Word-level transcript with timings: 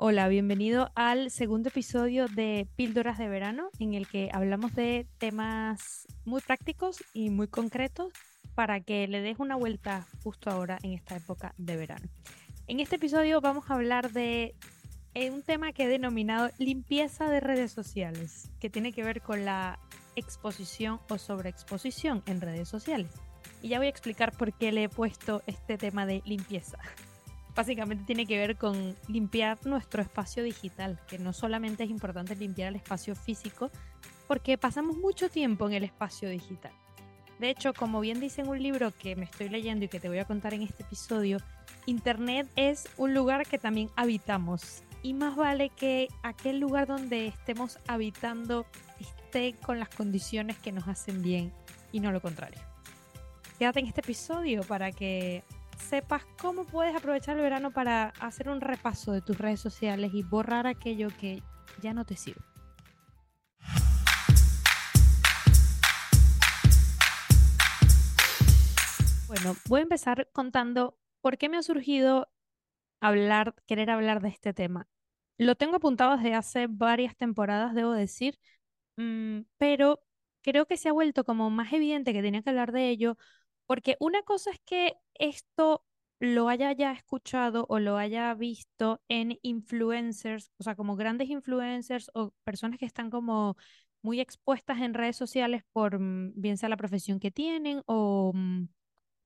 Hola, 0.00 0.28
bienvenido 0.28 0.92
al 0.94 1.28
segundo 1.28 1.70
episodio 1.70 2.28
de 2.28 2.68
Píldoras 2.76 3.18
de 3.18 3.28
Verano, 3.28 3.68
en 3.80 3.94
el 3.94 4.06
que 4.06 4.30
hablamos 4.32 4.72
de 4.76 5.08
temas 5.18 6.06
muy 6.24 6.40
prácticos 6.40 7.02
y 7.12 7.30
muy 7.30 7.48
concretos 7.48 8.12
para 8.54 8.78
que 8.78 9.08
le 9.08 9.20
des 9.22 9.40
una 9.40 9.56
vuelta 9.56 10.06
justo 10.22 10.50
ahora 10.50 10.78
en 10.84 10.92
esta 10.92 11.16
época 11.16 11.52
de 11.58 11.76
verano. 11.76 12.08
En 12.68 12.78
este 12.78 12.94
episodio 12.94 13.40
vamos 13.40 13.68
a 13.68 13.74
hablar 13.74 14.12
de 14.12 14.54
eh, 15.14 15.30
un 15.32 15.42
tema 15.42 15.72
que 15.72 15.82
he 15.82 15.88
denominado 15.88 16.48
limpieza 16.58 17.28
de 17.28 17.40
redes 17.40 17.72
sociales, 17.72 18.52
que 18.60 18.70
tiene 18.70 18.92
que 18.92 19.02
ver 19.02 19.20
con 19.20 19.44
la 19.44 19.80
exposición 20.14 21.00
o 21.10 21.18
sobreexposición 21.18 22.22
en 22.26 22.40
redes 22.40 22.68
sociales. 22.68 23.10
Y 23.62 23.70
ya 23.70 23.78
voy 23.78 23.88
a 23.88 23.90
explicar 23.90 24.30
por 24.30 24.52
qué 24.52 24.70
le 24.70 24.84
he 24.84 24.88
puesto 24.88 25.42
este 25.48 25.76
tema 25.76 26.06
de 26.06 26.22
limpieza 26.24 26.78
básicamente 27.58 28.04
tiene 28.04 28.24
que 28.24 28.38
ver 28.38 28.56
con 28.56 28.94
limpiar 29.08 29.58
nuestro 29.66 30.00
espacio 30.00 30.44
digital, 30.44 31.00
que 31.08 31.18
no 31.18 31.32
solamente 31.32 31.82
es 31.82 31.90
importante 31.90 32.36
limpiar 32.36 32.68
el 32.68 32.76
espacio 32.76 33.16
físico, 33.16 33.72
porque 34.28 34.56
pasamos 34.56 34.96
mucho 34.96 35.28
tiempo 35.28 35.66
en 35.66 35.72
el 35.72 35.82
espacio 35.82 36.30
digital. 36.30 36.70
De 37.40 37.50
hecho, 37.50 37.74
como 37.74 37.98
bien 37.98 38.20
dice 38.20 38.42
en 38.42 38.48
un 38.48 38.62
libro 38.62 38.92
que 38.96 39.16
me 39.16 39.24
estoy 39.24 39.48
leyendo 39.48 39.84
y 39.84 39.88
que 39.88 39.98
te 39.98 40.08
voy 40.08 40.20
a 40.20 40.24
contar 40.24 40.54
en 40.54 40.62
este 40.62 40.84
episodio, 40.84 41.38
Internet 41.86 42.48
es 42.54 42.88
un 42.96 43.12
lugar 43.12 43.44
que 43.44 43.58
también 43.58 43.90
habitamos. 43.96 44.84
Y 45.02 45.12
más 45.12 45.34
vale 45.34 45.70
que 45.70 46.06
aquel 46.22 46.60
lugar 46.60 46.86
donde 46.86 47.26
estemos 47.26 47.80
habitando 47.88 48.66
esté 49.00 49.54
con 49.54 49.80
las 49.80 49.88
condiciones 49.88 50.58
que 50.58 50.70
nos 50.70 50.86
hacen 50.86 51.22
bien 51.22 51.52
y 51.90 51.98
no 51.98 52.12
lo 52.12 52.22
contrario. 52.22 52.60
Quédate 53.58 53.80
en 53.80 53.86
este 53.86 54.02
episodio 54.02 54.62
para 54.62 54.92
que 54.92 55.42
sepas 55.78 56.24
cómo 56.40 56.64
puedes 56.64 56.94
aprovechar 56.94 57.36
el 57.36 57.42
verano 57.42 57.70
para 57.70 58.08
hacer 58.20 58.48
un 58.48 58.60
repaso 58.60 59.12
de 59.12 59.22
tus 59.22 59.38
redes 59.38 59.60
sociales 59.60 60.12
y 60.14 60.22
borrar 60.22 60.66
aquello 60.66 61.08
que 61.18 61.42
ya 61.80 61.94
no 61.94 62.04
te 62.04 62.16
sirve. 62.16 62.42
Bueno, 69.26 69.54
voy 69.68 69.80
a 69.80 69.82
empezar 69.82 70.28
contando 70.32 70.98
por 71.20 71.38
qué 71.38 71.48
me 71.48 71.58
ha 71.58 71.62
surgido 71.62 72.28
hablar, 73.00 73.54
querer 73.66 73.90
hablar 73.90 74.22
de 74.22 74.30
este 74.30 74.52
tema. 74.54 74.88
Lo 75.38 75.54
tengo 75.54 75.76
apuntado 75.76 76.16
desde 76.16 76.34
hace 76.34 76.66
varias 76.68 77.16
temporadas, 77.16 77.74
debo 77.74 77.92
decir, 77.92 78.38
mm, 78.96 79.40
pero 79.58 80.00
creo 80.42 80.66
que 80.66 80.76
se 80.76 80.88
ha 80.88 80.92
vuelto 80.92 81.24
como 81.24 81.50
más 81.50 81.72
evidente 81.72 82.12
que 82.12 82.22
tenía 82.22 82.42
que 82.42 82.50
hablar 82.50 82.72
de 82.72 82.88
ello 82.88 83.16
porque 83.68 83.96
una 84.00 84.22
cosa 84.22 84.50
es 84.50 84.60
que 84.64 84.96
esto 85.14 85.84
lo 86.20 86.48
haya 86.48 86.72
ya 86.72 86.92
escuchado 86.92 87.66
o 87.68 87.78
lo 87.80 87.98
haya 87.98 88.34
visto 88.34 89.02
en 89.08 89.38
influencers, 89.42 90.50
o 90.58 90.64
sea, 90.64 90.74
como 90.74 90.96
grandes 90.96 91.28
influencers 91.28 92.10
o 92.14 92.32
personas 92.44 92.78
que 92.78 92.86
están 92.86 93.10
como 93.10 93.56
muy 94.02 94.20
expuestas 94.20 94.80
en 94.80 94.94
redes 94.94 95.16
sociales 95.16 95.64
por 95.72 96.00
mm, 96.00 96.32
bien 96.36 96.56
sea 96.56 96.70
la 96.70 96.78
profesión 96.78 97.20
que 97.20 97.30
tienen 97.30 97.82
o, 97.86 98.32
mm, 98.34 98.68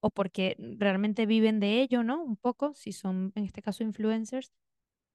o 0.00 0.10
porque 0.10 0.56
realmente 0.58 1.26
viven 1.26 1.60
de 1.60 1.80
ello, 1.82 2.02
¿no? 2.04 2.22
Un 2.22 2.36
poco, 2.36 2.74
si 2.74 2.92
son 2.92 3.32
en 3.36 3.44
este 3.44 3.62
caso 3.62 3.84
influencers. 3.84 4.52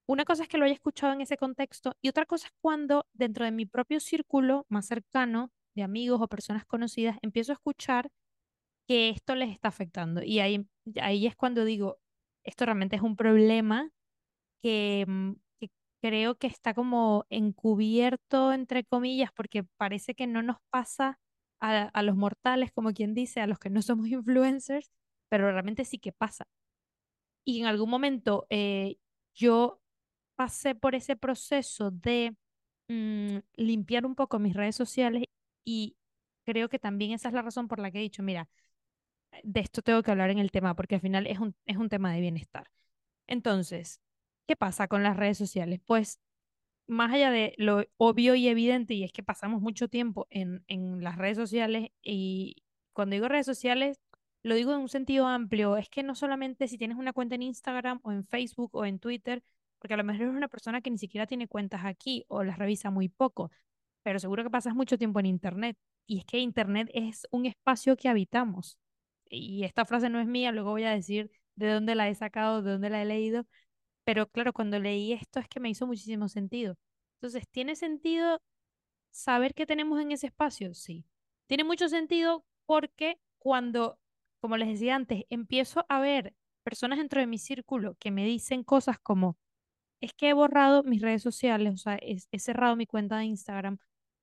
Una 0.07 0.25
cosa 0.25 0.43
es 0.43 0.49
que 0.49 0.57
lo 0.57 0.65
haya 0.65 0.73
escuchado 0.75 1.13
en 1.13 1.21
ese 1.21 1.37
contexto 1.37 1.95
y 2.01 2.09
otra 2.09 2.25
cosa 2.25 2.47
es 2.47 2.53
cuando 2.61 3.05
dentro 3.13 3.45
de 3.45 3.51
mi 3.51 3.65
propio 3.65 3.99
círculo 3.99 4.65
más 4.69 4.87
cercano 4.87 5.51
de 5.75 5.83
amigos 5.83 6.21
o 6.21 6.27
personas 6.27 6.65
conocidas 6.65 7.17
empiezo 7.21 7.51
a 7.51 7.55
escuchar 7.55 8.09
que 8.87 9.09
esto 9.09 9.35
les 9.35 9.51
está 9.51 9.69
afectando. 9.69 10.23
Y 10.23 10.39
ahí, 10.39 10.67
ahí 11.01 11.27
es 11.27 11.35
cuando 11.35 11.65
digo, 11.65 11.99
esto 12.43 12.65
realmente 12.65 12.95
es 12.95 13.01
un 13.01 13.15
problema 13.15 13.91
que, 14.61 15.05
mm, 15.07 15.33
que 15.59 15.71
creo 16.01 16.37
que 16.37 16.47
está 16.47 16.73
como 16.73 17.25
encubierto, 17.29 18.53
entre 18.53 18.83
comillas, 18.85 19.31
porque 19.35 19.63
parece 19.77 20.15
que 20.15 20.27
no 20.27 20.41
nos 20.43 20.57
pasa 20.69 21.19
a, 21.59 21.83
a 21.89 22.03
los 22.03 22.15
mortales, 22.17 22.71
como 22.73 22.93
quien 22.93 23.13
dice, 23.13 23.41
a 23.41 23.47
los 23.47 23.59
que 23.59 23.69
no 23.69 23.81
somos 23.81 24.07
influencers, 24.09 24.91
pero 25.29 25.51
realmente 25.51 25.85
sí 25.85 25.99
que 25.99 26.11
pasa. 26.13 26.47
Y 27.45 27.61
en 27.61 27.67
algún 27.67 27.89
momento 27.89 28.45
eh, 28.49 28.97
yo 29.35 29.81
pasé 30.35 30.75
por 30.75 30.95
ese 30.95 31.15
proceso 31.17 31.91
de 31.91 32.35
mm, 32.89 33.39
limpiar 33.55 34.05
un 34.05 34.15
poco 34.15 34.39
mis 34.39 34.55
redes 34.55 34.75
sociales 34.75 35.23
y 35.65 35.97
creo 36.45 36.69
que 36.69 36.79
también 36.79 37.11
esa 37.13 37.29
es 37.29 37.33
la 37.35 37.41
razón 37.43 37.67
por 37.67 37.79
la 37.79 37.91
que 37.91 37.99
he 37.99 38.01
dicho, 38.01 38.23
mira, 38.23 38.49
de 39.43 39.59
esto 39.61 39.81
tengo 39.81 40.03
que 40.03 40.11
hablar 40.11 40.29
en 40.29 40.39
el 40.39 40.51
tema 40.51 40.75
porque 40.75 40.95
al 40.95 41.01
final 41.01 41.27
es 41.27 41.39
un, 41.39 41.55
es 41.65 41.77
un 41.77 41.89
tema 41.89 42.13
de 42.13 42.21
bienestar. 42.21 42.69
Entonces, 43.27 44.01
¿qué 44.47 44.55
pasa 44.55 44.87
con 44.87 45.03
las 45.03 45.17
redes 45.17 45.37
sociales? 45.37 45.81
Pues 45.85 46.19
más 46.87 47.13
allá 47.13 47.31
de 47.31 47.53
lo 47.57 47.85
obvio 47.97 48.35
y 48.35 48.47
evidente, 48.47 48.93
y 48.93 49.03
es 49.03 49.11
que 49.11 49.23
pasamos 49.23 49.61
mucho 49.61 49.89
tiempo 49.89 50.27
en, 50.29 50.63
en 50.67 51.03
las 51.03 51.17
redes 51.17 51.37
sociales, 51.37 51.89
y 52.01 52.63
cuando 52.93 53.15
digo 53.15 53.27
redes 53.27 53.45
sociales, 53.45 53.99
lo 54.43 54.55
digo 54.55 54.73
en 54.73 54.79
un 54.79 54.89
sentido 54.89 55.27
amplio, 55.27 55.77
es 55.77 55.89
que 55.89 56.03
no 56.03 56.15
solamente 56.15 56.67
si 56.67 56.77
tienes 56.77 56.97
una 56.97 57.13
cuenta 57.13 57.35
en 57.35 57.43
Instagram 57.43 57.99
o 58.03 58.11
en 58.11 58.25
Facebook 58.25 58.73
o 58.73 58.85
en 58.85 58.99
Twitter, 58.99 59.43
porque 59.79 59.93
a 59.93 59.97
lo 59.97 60.03
mejor 60.03 60.23
eres 60.23 60.35
una 60.35 60.47
persona 60.47 60.81
que 60.81 60.89
ni 60.89 60.97
siquiera 60.97 61.27
tiene 61.27 61.47
cuentas 61.47 61.81
aquí 61.83 62.23
o 62.27 62.43
las 62.43 62.57
revisa 62.57 62.89
muy 62.89 63.09
poco, 63.09 63.51
pero 64.03 64.19
seguro 64.19 64.43
que 64.43 64.49
pasas 64.49 64.73
mucho 64.73 64.97
tiempo 64.97 65.19
en 65.19 65.25
Internet. 65.25 65.77
Y 66.05 66.19
es 66.19 66.25
que 66.25 66.39
Internet 66.39 66.89
es 66.93 67.27
un 67.31 67.45
espacio 67.45 67.97
que 67.97 68.07
habitamos 68.07 68.77
y 69.29 69.63
esta 69.63 69.85
frase 69.85 70.09
no 70.09 70.19
es 70.19 70.27
mía, 70.27 70.51
luego 70.51 70.71
voy 70.71 70.83
a 70.83 70.91
decir 70.91 71.31
de 71.55 71.71
dónde 71.71 71.95
la 71.95 72.09
he 72.09 72.15
sacado, 72.15 72.61
de 72.61 72.71
dónde 72.71 72.89
la 72.89 73.01
he 73.01 73.05
leído, 73.05 73.45
pero 74.03 74.27
claro, 74.29 74.53
cuando 74.53 74.79
leí 74.79 75.13
esto 75.13 75.39
es 75.39 75.47
que 75.49 75.59
me 75.59 75.69
hizo 75.69 75.87
muchísimo 75.87 76.29
sentido. 76.29 76.77
Entonces, 77.17 77.47
¿tiene 77.49 77.75
sentido 77.75 78.41
saber 79.11 79.53
qué 79.53 79.65
tenemos 79.65 79.99
en 80.01 80.11
ese 80.11 80.27
espacio? 80.27 80.73
Sí. 80.73 81.05
Tiene 81.47 81.63
mucho 81.63 81.89
sentido 81.89 82.45
porque 82.65 83.19
cuando, 83.39 83.99
como 84.39 84.57
les 84.57 84.69
decía 84.69 84.95
antes, 84.95 85.23
empiezo 85.29 85.85
a 85.89 85.99
ver 85.99 86.35
personas 86.63 86.99
dentro 86.99 87.21
de 87.21 87.27
mi 87.27 87.37
círculo 87.37 87.95
que 87.99 88.11
me 88.11 88.25
dicen 88.25 88.63
cosas 88.63 88.99
como, 88.99 89.37
es 90.01 90.13
que 90.13 90.29
he 90.29 90.33
borrado 90.33 90.83
mis 90.83 91.01
redes 91.01 91.23
sociales, 91.23 91.73
o 91.73 91.77
sea, 91.77 91.99
he, 92.01 92.39
cerrado 92.39 92.75
mi 92.75 92.85
cuenta 92.85 93.17
de 93.17 93.25
Instagram, 93.25 93.77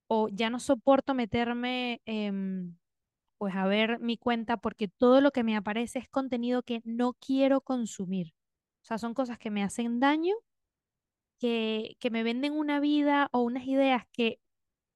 o 0.08 0.28
ya 0.28 0.50
no 0.50 0.60
soporto 0.60 1.14
meterme 1.14 2.00
en 2.06 2.78
pues 3.44 3.56
a 3.56 3.66
ver 3.66 4.00
mi 4.00 4.16
cuenta 4.16 4.56
porque 4.56 4.88
todo 4.88 5.20
lo 5.20 5.30
que 5.30 5.44
me 5.44 5.54
aparece 5.54 5.98
es 5.98 6.08
contenido 6.08 6.62
que 6.62 6.80
no 6.86 7.12
quiero 7.12 7.60
consumir. 7.60 8.28
O 8.82 8.86
sea, 8.86 8.96
son 8.96 9.12
cosas 9.12 9.38
que 9.38 9.50
me 9.50 9.62
hacen 9.62 10.00
daño, 10.00 10.34
que, 11.38 11.96
que 12.00 12.10
me 12.10 12.22
venden 12.22 12.52
una 12.54 12.80
vida 12.80 13.28
o 13.32 13.40
unas 13.42 13.66
ideas 13.66 14.04
que 14.12 14.40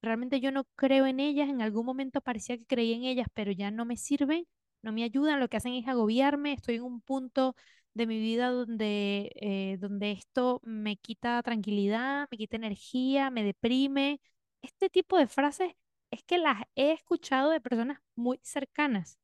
realmente 0.02 0.40
yo 0.40 0.52
no 0.52 0.64
creo 0.76 1.06
en 1.06 1.20
ellas. 1.20 1.48
En 1.48 1.62
algún 1.62 1.86
momento 1.86 2.20
parecía 2.20 2.58
que 2.58 2.66
creí 2.66 2.94
en 2.94 3.04
ellas, 3.04 3.28
pero 3.34 3.52
ya 3.52 3.70
no 3.70 3.84
me 3.86 3.96
sirven, 3.96 4.46
no 4.82 4.92
me 4.92 5.04
ayudan. 5.04 5.40
Lo 5.40 5.48
que 5.48 5.58
hacen 5.58 5.74
es 5.74 5.88
agobiarme. 5.88 6.54
Estoy 6.54 6.76
en 6.76 6.84
un 6.84 7.00
punto 7.02 7.56
de 7.94 8.06
mi 8.06 8.18
vida 8.20 8.50
donde, 8.50 9.32
eh, 9.36 9.78
donde 9.80 10.12
esto 10.12 10.60
me 10.64 10.96
quita 10.98 11.42
tranquilidad, 11.42 12.28
me 12.30 12.38
quita 12.38 12.56
energía, 12.56 13.30
me 13.30 13.44
deprime. 13.44 14.20
Este 14.62 14.90
tipo 14.90 15.18
de 15.18 15.26
frases 15.28 15.72
es 16.10 16.22
que 16.24 16.38
las 16.38 16.62
he 16.76 16.92
escuchado 16.92 17.50
de 17.50 17.60
personas 17.60 18.00
muy 18.16 18.40
cercanas. 18.42 19.18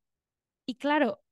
Y 0.65 0.75
claro, 0.75 1.23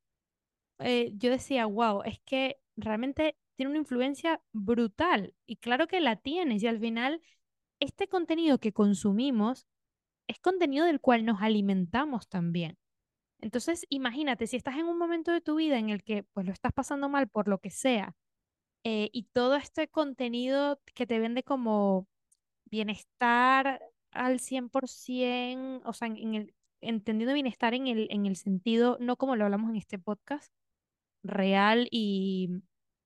eh, 0.80 1.14
yo 1.16 1.32
decía, 1.32 1.66
wow, 1.66 2.04
es 2.04 2.20
que 2.26 2.58
realmente 2.76 3.38
tiene 3.56 3.72
una 3.72 3.80
influencia 3.80 4.42
brutal. 4.54 5.36
Y 5.46 5.58
claro 5.58 5.88
que 5.88 6.02
la 6.02 6.16
tienes. 6.18 6.64
Y 6.64 6.68
al 6.68 6.80
final, 6.80 7.22
este 7.80 8.08
contenido 8.08 8.60
que 8.60 8.74
consumimos 8.74 9.68
es 10.28 10.40
contenido 10.40 10.86
del 10.86 11.02
cual 11.02 11.26
nos 11.26 11.42
alimentamos 11.42 12.28
también. 12.30 12.78
Entonces, 13.42 13.86
imagínate, 13.90 14.48
si 14.48 14.58
estás 14.58 14.78
en 14.78 14.86
un 14.88 14.98
momento 14.98 15.32
de 15.32 15.42
tu 15.42 15.56
vida 15.56 15.78
en 15.80 15.90
el 15.90 16.04
que 16.04 16.24
pues 16.34 16.46
lo 16.46 16.54
estás 16.54 16.74
pasando 16.74 17.10
mal 17.10 17.28
por 17.30 17.48
lo 17.48 17.60
que 17.60 17.72
sea, 17.72 18.16
eh, 18.86 19.10
y 19.14 19.24
todo 19.34 19.56
este 19.56 19.88
contenido 19.88 20.82
que 20.96 21.08
te 21.08 21.20
vende 21.20 21.44
como 21.44 22.08
bienestar 22.66 23.82
al 24.14 24.40
100%, 24.40 25.82
o 25.86 25.94
sea, 25.94 26.08
en, 26.08 26.36
el, 26.36 26.54
entendiendo 26.82 27.34
bienestar 27.34 27.74
en 27.74 27.88
el, 27.88 28.08
en 28.12 28.26
el 28.26 28.36
sentido, 28.36 28.98
no 29.00 29.18
como 29.18 29.36
lo 29.36 29.46
hablamos 29.46 29.70
en 29.72 29.78
este 29.78 30.00
podcast, 30.00 30.52
real 31.24 31.88
y, 31.92 32.50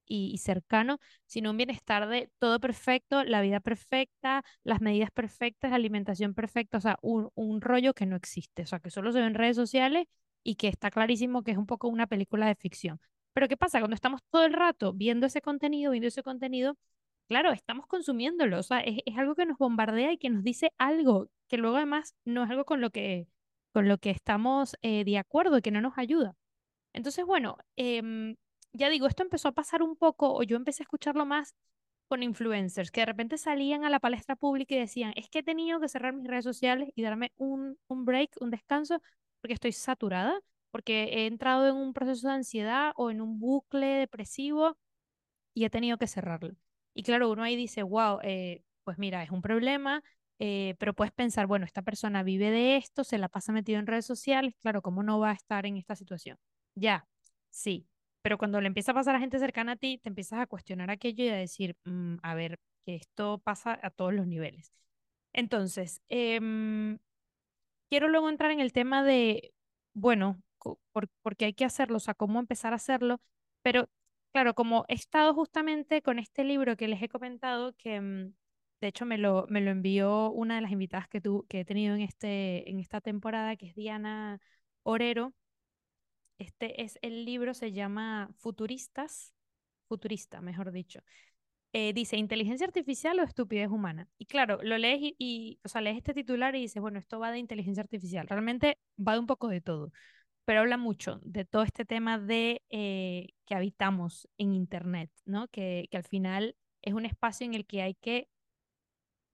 y, 0.05 0.37
cercano, 0.39 0.99
sino 1.25 1.51
un 1.51 1.57
bienestar 1.57 2.07
de 2.07 2.29
todo 2.39 2.59
perfecto, 2.59 3.23
la 3.23 3.41
vida 3.41 3.59
perfecta, 3.59 4.43
las 4.63 4.81
medidas 4.81 5.11
perfectas, 5.11 5.71
la 5.71 5.77
alimentación 5.77 6.33
perfecta, 6.33 6.77
o 6.77 6.81
sea, 6.81 6.97
un, 7.01 7.29
un 7.35 7.61
rollo 7.61 7.93
que 7.93 8.05
no 8.05 8.15
existe, 8.15 8.63
o 8.63 8.65
sea, 8.67 8.79
que 8.79 8.89
solo 8.89 9.11
se 9.11 9.19
ve 9.19 9.27
en 9.27 9.35
redes 9.35 9.55
sociales 9.55 10.07
y 10.43 10.55
que 10.55 10.67
está 10.69 10.91
clarísimo 10.91 11.43
que 11.43 11.51
es 11.51 11.57
un 11.57 11.67
poco 11.67 11.87
una 11.89 12.07
película 12.07 12.47
de 12.47 12.55
ficción. 12.55 12.99
Pero 13.33 13.47
¿qué 13.47 13.57
pasa? 13.57 13.79
Cuando 13.79 13.95
estamos 13.95 14.21
todo 14.31 14.45
el 14.45 14.53
rato 14.53 14.93
viendo 14.93 15.27
ese 15.27 15.41
contenido, 15.41 15.91
viendo 15.91 16.07
ese 16.07 16.23
contenido, 16.23 16.77
claro, 17.27 17.51
estamos 17.51 17.87
consumiéndolo, 17.87 18.59
o 18.59 18.63
sea, 18.63 18.79
es, 18.79 19.01
algo 19.17 19.35
que 19.35 19.45
nos 19.45 19.57
bombardea 19.57 20.11
y 20.13 20.17
que 20.17 20.29
nos 20.29 20.43
dice 20.43 20.71
algo, 20.77 21.29
que 21.47 21.57
luego 21.57 21.77
además 21.77 22.15
no 22.25 22.43
es 22.43 22.49
algo 22.49 22.65
con 22.65 22.81
lo 22.81 22.89
que, 22.91 23.27
con 23.73 23.87
lo 23.87 23.97
que 23.99 24.09
estamos 24.11 24.75
eh, 24.81 25.03
de 25.05 25.17
acuerdo, 25.17 25.61
que 25.61 25.71
no 25.71 25.81
nos 25.81 25.97
ayuda. 25.97 26.35
Entonces, 26.93 27.25
bueno, 27.25 27.57
em, 27.75 28.35
ya 28.73 28.89
digo, 28.89 29.07
esto 29.07 29.23
empezó 29.23 29.49
a 29.49 29.53
pasar 29.53 29.83
un 29.83 29.95
poco, 29.95 30.33
o 30.33 30.43
yo 30.43 30.57
empecé 30.57 30.83
a 30.83 30.85
escucharlo 30.85 31.25
más 31.25 31.55
con 32.07 32.23
influencers 32.23 32.91
que 32.91 33.01
de 33.01 33.05
repente 33.07 33.37
salían 33.37 33.83
a 33.83 33.89
la 33.89 33.99
palestra 33.99 34.35
pública 34.35 34.75
y 34.75 34.79
decían, 34.79 35.13
es 35.15 35.29
que 35.29 35.39
he 35.39 35.43
tenido 35.43 35.79
que 35.79 35.89
cerrar 35.89 36.13
mis 36.13 36.27
redes 36.27 36.45
sociales 36.45 36.89
y 36.95 37.03
darme 37.03 37.33
un, 37.37 37.77
un 37.87 38.05
break, 38.05 38.31
un 38.41 38.51
descanso, 38.51 39.01
porque 39.41 39.53
estoy 39.53 39.73
saturada, 39.73 40.39
porque 40.71 41.03
he 41.03 41.27
entrado 41.27 41.67
en 41.67 41.75
un 41.75 41.93
proceso 41.93 42.27
de 42.29 42.35
ansiedad 42.35 42.93
o 42.95 43.11
en 43.11 43.21
un 43.21 43.39
bucle 43.39 43.87
depresivo 43.87 44.77
y 45.53 45.65
he 45.65 45.69
tenido 45.69 45.97
que 45.97 46.07
cerrarlo. 46.07 46.55
Y 46.97 47.03
claro, 47.03 47.29
uno 47.29 47.43
ahí 47.43 47.55
dice, 47.55 47.83
wow, 47.83 48.19
eh, 48.23 48.63
pues 48.83 48.97
mira, 48.97 49.21
es 49.21 49.29
un 49.29 49.43
problema, 49.43 50.01
eh, 50.39 50.73
pero 50.79 50.95
puedes 50.95 51.11
pensar, 51.13 51.45
bueno, 51.45 51.63
esta 51.63 51.83
persona 51.83 52.23
vive 52.23 52.49
de 52.49 52.75
esto, 52.77 53.03
se 53.03 53.19
la 53.19 53.29
pasa 53.29 53.51
metido 53.51 53.77
en 53.79 53.85
redes 53.85 54.07
sociales, 54.07 54.55
claro, 54.59 54.81
¿cómo 54.81 55.03
no 55.03 55.19
va 55.19 55.29
a 55.29 55.33
estar 55.33 55.67
en 55.67 55.77
esta 55.77 55.95
situación? 55.95 56.37
Ya, 56.73 57.07
sí, 57.51 57.87
pero 58.23 58.39
cuando 58.39 58.59
le 58.61 58.67
empieza 58.67 58.93
a 58.93 58.95
pasar 58.95 59.15
a 59.15 59.19
gente 59.19 59.37
cercana 59.37 59.73
a 59.73 59.75
ti, 59.75 59.99
te 59.99 60.09
empiezas 60.09 60.39
a 60.39 60.47
cuestionar 60.47 60.89
aquello 60.89 61.23
y 61.23 61.29
a 61.29 61.35
decir, 61.35 61.75
"Mm, 61.85 62.15
a 62.23 62.33
ver, 62.33 62.57
que 62.83 62.95
esto 62.95 63.37
pasa 63.43 63.79
a 63.83 63.91
todos 63.91 64.11
los 64.13 64.25
niveles. 64.25 64.73
Entonces, 65.33 66.01
em, 66.09 66.97
quiero 67.89 68.07
luego 68.09 68.29
entrar 68.29 68.51
en 68.51 68.59
el 68.59 68.73
tema 68.73 69.03
de, 69.03 69.53
bueno, 69.93 70.41
por, 70.91 71.09
porque 71.21 71.45
hay 71.45 71.53
que 71.53 71.65
hacerlo, 71.65 71.97
o 71.97 71.99
sea, 71.99 72.13
cómo 72.13 72.39
empezar 72.39 72.73
a 72.73 72.77
hacerlo, 72.77 73.21
pero 73.61 73.89
claro, 74.37 74.53
como 74.53 74.85
he 74.87 74.93
estado 74.93 75.33
justamente 75.33 76.03
con 76.03 76.19
este 76.19 76.43
libro 76.43 76.77
que 76.77 76.87
les 76.87 77.01
he 77.01 77.09
comentado, 77.09 77.73
que 77.75 77.99
mm, 77.99 78.35
de 78.81 78.87
hecho 78.87 79.03
me 79.03 79.17
lo, 79.17 79.47
me 79.49 79.61
lo 79.61 79.71
envió 79.71 80.29
una 80.29 80.55
de 80.55 80.61
las 80.61 80.71
invitadas 80.71 81.07
que, 81.07 81.19
tu, 81.19 81.47
que 81.49 81.61
he 81.61 81.65
tenido 81.65 81.95
en, 81.95 82.01
este, 82.01 82.69
en 82.69 82.79
esta 82.79 83.01
temporada, 83.01 83.55
que 83.55 83.65
es 83.69 83.75
Diana 83.75 84.39
Orero. 84.83 85.33
Este 86.37 86.83
es 86.83 86.99
el 87.01 87.25
libro, 87.25 87.55
se 87.55 87.71
llama 87.71 88.29
Futuristas, 88.37 89.33
futurista, 89.87 90.39
mejor 90.39 90.71
dicho. 90.71 90.99
Eh, 91.73 91.93
dice 91.93 92.15
inteligencia 92.17 92.67
artificial 92.67 93.19
o 93.19 93.23
estupidez 93.23 93.69
humana. 93.69 94.07
Y 94.19 94.27
claro, 94.27 94.59
lo 94.61 94.77
lees 94.77 94.99
y, 95.01 95.15
y, 95.17 95.59
o 95.63 95.67
sea, 95.67 95.81
lees 95.81 95.97
este 95.97 96.13
titular 96.13 96.55
y 96.55 96.61
dices, 96.61 96.79
bueno, 96.79 96.99
esto 96.99 97.17
va 97.17 97.31
de 97.31 97.39
inteligencia 97.39 97.81
artificial. 97.81 98.27
Realmente 98.27 98.77
va 98.99 99.13
de 99.13 99.19
un 99.19 99.25
poco 99.25 99.47
de 99.47 99.61
todo, 99.61 99.91
pero 100.47 100.61
habla 100.61 100.77
mucho 100.77 101.19
de 101.25 101.43
todo 101.43 101.63
este 101.63 101.83
tema 101.83 102.17
de 102.17 102.63
eh, 102.69 103.31
que 103.45 103.53
habitamos 103.53 104.29
en 104.37 104.53
Internet, 104.53 105.11
¿no? 105.25 105.49
Que, 105.49 105.89
que 105.91 105.97
al 105.97 106.05
final 106.05 106.55
es 106.81 106.93
un 106.93 107.05
espacio 107.05 107.45
en 107.45 107.53
el 107.53 107.65
que 107.65 107.81
hay 107.81 107.95
que 107.95 108.29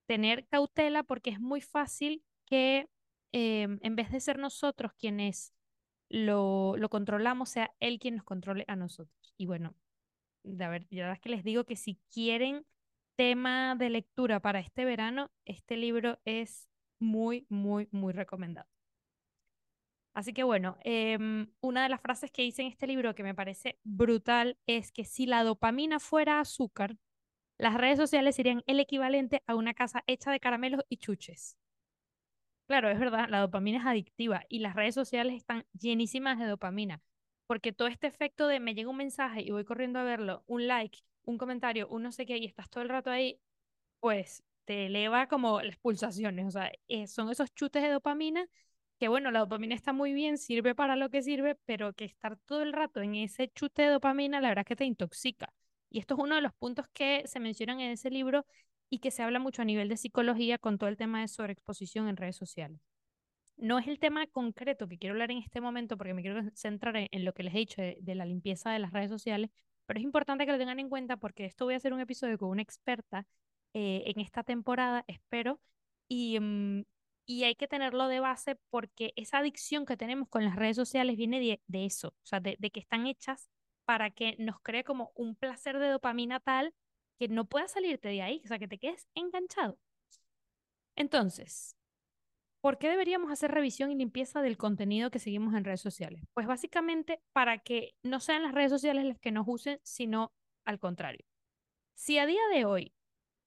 tener 0.07 0.48
cautela 0.48 1.04
porque 1.04 1.30
es 1.30 1.39
muy 1.39 1.62
fácil 1.62 2.24
que 2.48 2.89
em, 3.31 3.77
en 3.83 3.95
vez 3.95 4.12
de 4.12 4.21
ser 4.21 4.39
nosotros 4.39 4.92
quienes 4.98 5.54
lo, 6.10 6.77
lo 6.77 6.89
controlamos, 6.89 7.50
sea 7.50 7.75
él 7.80 8.00
quien 8.00 8.16
nos 8.16 8.25
controle 8.25 8.66
a 8.68 8.75
nosotros. 8.75 9.36
Y 9.38 9.45
bueno, 9.45 9.75
de 10.44 10.68
ver, 10.68 10.88
ya 10.89 11.04
verdad 11.04 11.18
es 11.18 11.21
que 11.21 11.30
les 11.30 11.44
digo 11.44 11.63
que 11.66 11.75
si 11.75 12.00
quieren 12.12 12.66
tema 13.16 13.75
de 13.75 13.92
lectura 13.92 14.39
para 14.39 14.59
este 14.62 14.83
verano, 14.83 15.30
este 15.45 15.77
libro 15.77 16.19
es 16.25 16.69
muy, 17.00 17.45
muy, 17.50 17.88
muy 17.92 18.13
recomendado. 18.13 18.73
Así 20.13 20.33
que 20.33 20.44
bueno, 20.44 20.77
em, 20.83 21.48
una 21.62 21.83
de 21.83 21.89
las 21.89 22.01
frases 22.01 22.31
que 22.31 22.44
dice 22.44 22.62
en 22.62 22.68
este 22.68 22.86
libro 22.88 23.15
que 23.15 23.24
me 23.24 23.33
parece 23.36 23.80
brutal 23.83 24.57
es 24.68 24.92
que 24.92 25.06
si 25.06 25.25
la 25.25 25.44
dopamina 25.44 26.00
fuera 26.00 26.39
azúcar, 26.39 26.98
las 27.57 27.75
redes 27.75 27.98
sociales 28.00 28.36
serían 28.36 28.63
el 28.68 28.80
equivalente 28.80 29.44
a 29.48 29.56
una 29.56 29.74
casa 29.74 30.04
hecha 30.07 30.31
de 30.31 30.39
caramelos 30.42 30.83
y 30.89 30.98
chuches. 30.98 31.57
Claro, 32.68 32.89
es 32.89 33.00
verdad, 33.00 33.27
la 33.30 33.39
dopamina 33.39 33.80
es 33.80 33.86
adictiva 33.86 34.44
y 34.50 34.60
las 34.60 34.75
redes 34.75 34.95
sociales 34.95 35.36
están 35.36 35.65
llenísimas 35.80 36.39
de 36.39 36.45
dopamina, 36.45 37.01
porque 37.45 37.74
todo 37.74 37.88
este 37.88 38.07
efecto 38.07 38.48
de 38.48 38.59
me 38.59 38.74
llega 38.74 38.89
un 38.89 38.98
mensaje 38.98 39.42
y 39.42 39.51
voy 39.51 39.66
corriendo 39.66 40.00
a 40.00 40.04
verlo, 40.04 40.44
un 40.48 40.68
like, 40.68 41.00
un 41.24 41.38
comentario, 41.38 41.88
un 41.89 42.04
no 42.04 42.12
sé 42.12 42.25
qué, 42.25 42.38
y 42.38 42.45
estás 42.45 42.69
todo 42.69 42.81
el 42.83 42.89
rato 42.89 43.12
ahí, 43.12 43.39
pues 44.00 44.44
te 44.66 44.88
eleva 44.88 45.27
como 45.27 45.62
las 45.62 45.77
pulsaciones, 45.77 46.48
o 46.48 46.51
sea, 46.51 46.71
eh, 46.88 47.07
son 47.07 47.30
esos 47.31 47.54
chutes 47.56 47.83
de 47.83 47.89
dopamina 47.92 48.48
que 49.04 49.10
bueno, 49.10 49.32
la 49.32 49.40
dopamina 49.40 49.76
está 49.76 49.92
muy 49.92 50.14
bien, 50.14 50.38
sirve 50.38 50.76
para 50.76 50.96
lo 50.96 51.10
que 51.10 51.22
sirve, 51.22 51.56
pero 51.66 51.92
que 51.92 52.06
estar 52.06 52.38
todo 52.46 52.62
el 52.62 52.72
rato 52.72 53.02
en 53.02 53.16
ese 53.16 53.50
chute 53.50 53.82
de 53.82 53.90
dopamina, 53.90 54.40
la 54.40 54.48
verdad 54.48 54.62
es 54.62 54.68
que 54.70 54.78
te 54.78 54.86
intoxica. 54.86 55.52
Y 55.90 56.00
esto 56.00 56.14
es 56.14 56.22
uno 56.22 56.36
de 56.36 56.42
los 56.42 56.54
puntos 56.54 56.86
que 56.94 57.24
se 57.26 57.42
mencionan 57.42 57.82
en 57.82 57.92
ese 57.92 58.10
libro 58.10 58.46
y 58.90 59.00
que 59.00 59.12
se 59.12 59.22
habla 59.22 59.40
mucho 59.40 59.62
a 59.62 59.66
nivel 59.66 59.90
de 59.90 59.98
psicología 59.98 60.58
con 60.58 60.78
todo 60.78 60.90
el 60.90 60.96
tema 60.96 61.20
de 61.20 61.28
sobreexposición 61.28 62.08
en 62.08 62.16
redes 62.16 62.38
sociales. 62.38 62.80
No 63.58 63.78
es 63.78 63.88
el 63.88 64.00
tema 64.00 64.26
concreto 64.28 64.88
que 64.88 64.98
quiero 64.98 65.16
hablar 65.16 65.32
en 65.32 65.40
este 65.40 65.60
momento 65.60 65.98
porque 65.98 66.14
me 66.14 66.22
quiero 66.22 66.42
centrar 66.54 66.96
en, 66.96 67.26
lo 67.26 67.34
que 67.34 67.44
les 67.44 67.54
he 67.56 67.58
dicho 67.58 67.82
de, 67.82 67.98
de 68.00 68.16
la 68.16 68.24
limpieza 68.24 68.72
de 68.72 68.80
las 68.80 68.94
redes 68.94 69.10
sociales, 69.10 69.50
pero 69.86 70.00
es 70.00 70.06
importante 70.06 70.46
que 70.46 70.54
lo 70.54 70.58
tengan 70.58 70.80
en 70.80 70.88
cuenta 70.88 71.18
porque 71.18 71.44
esto 71.44 71.66
voy 71.66 71.74
a 71.74 71.78
hacer 71.78 71.92
un 71.92 72.00
episodio 72.00 72.38
con 72.38 72.48
una 72.48 72.62
experta 72.62 73.28
eh, 73.74 74.04
en 74.06 74.22
esta 74.22 74.44
temporada, 74.44 75.04
espero, 75.10 75.60
y, 76.08 76.40
mm, 76.40 76.84
y 77.25 77.44
hay 77.44 77.56
que 77.56 77.68
tenerlo 77.68 78.08
de 78.08 78.20
base 78.20 78.58
porque 78.70 79.14
esa 79.16 79.40
adicción 79.40 79.86
que 79.86 79.98
tenemos 79.98 80.28
con 80.30 80.44
las 80.44 80.56
redes 80.56 80.75
sociales 80.75 81.16
viene 81.18 81.40
de, 81.40 81.86
eso, 81.86 82.10
o 82.10 82.25
sea, 82.25 82.40
de, 82.40 82.58
de 82.60 82.72
que 82.72 82.80
están 82.80 83.08
hechas 83.08 83.50
para 83.86 84.12
que 84.12 84.36
nos 84.40 84.60
cree 84.62 84.84
como 84.84 85.12
un 85.16 85.36
placer 85.36 85.80
de 85.80 85.90
dopamina 85.90 86.40
tal 86.40 86.74
que 87.20 87.28
no 87.28 87.46
puedas 87.46 87.72
salirte 87.72 88.10
de 88.10 88.22
ahí, 88.22 88.42
o 88.44 88.48
sea, 88.48 88.60
que 88.60 88.68
te 88.68 88.80
quedes 88.80 89.08
enganchado. 89.16 89.78
Entonces, 90.96 91.75
¿por 92.62 92.78
qué 92.78 92.90
deberíamos 92.90 93.31
hacer 93.31 93.52
revisión 93.52 93.92
y 93.92 93.96
limpieza 93.96 94.42
del 94.42 94.58
contenido 94.58 95.12
que 95.12 95.19
seguimos 95.19 95.54
en 95.54 95.64
redes 95.64 95.81
sociales? 95.81 96.24
Pues 96.34 96.48
básicamente 96.48 97.22
para 97.34 97.60
que 97.60 97.96
no 98.04 98.19
sean 98.19 98.44
las 98.44 98.54
redes 98.54 98.72
sociales 98.72 99.06
las 99.06 99.19
que 99.19 99.31
nos 99.31 99.46
usen, 99.48 99.80
sino 99.84 100.34
al 100.66 100.80
contrario. 100.80 101.26
Si 101.96 102.18
a 102.18 102.26
día 102.26 102.42
de 102.54 102.66
hoy 102.66 102.94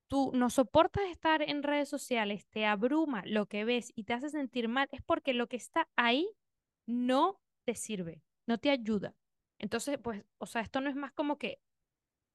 tú 0.09 0.31
no 0.35 0.51
soportas 0.51 1.05
estar 1.11 1.43
en 1.43 1.63
redes 1.63 1.89
sociales, 1.89 2.47
te 2.49 2.67
abruma 2.67 3.23
lo 3.27 3.47
que 3.47 3.65
ves 3.65 3.93
y 3.95 4.05
te 4.05 4.15
hace 4.15 4.31
sentir 4.31 4.69
mal, 4.69 4.89
es 4.93 5.03
porque 5.03 5.35
lo 5.35 5.49
que 5.49 5.57
está 5.57 5.89
ahí 5.97 6.29
no 6.87 7.41
te 7.65 7.75
sirve, 7.75 8.23
no 8.47 8.59
te 8.59 8.71
ayuda. 8.71 9.15
Entonces, 9.59 9.99
pues, 10.03 10.25
o 10.39 10.47
sea, 10.47 10.63
esto 10.63 10.81
no 10.81 10.91
es 10.91 10.97
más 10.97 11.13
como 11.13 11.39
que 11.39 11.61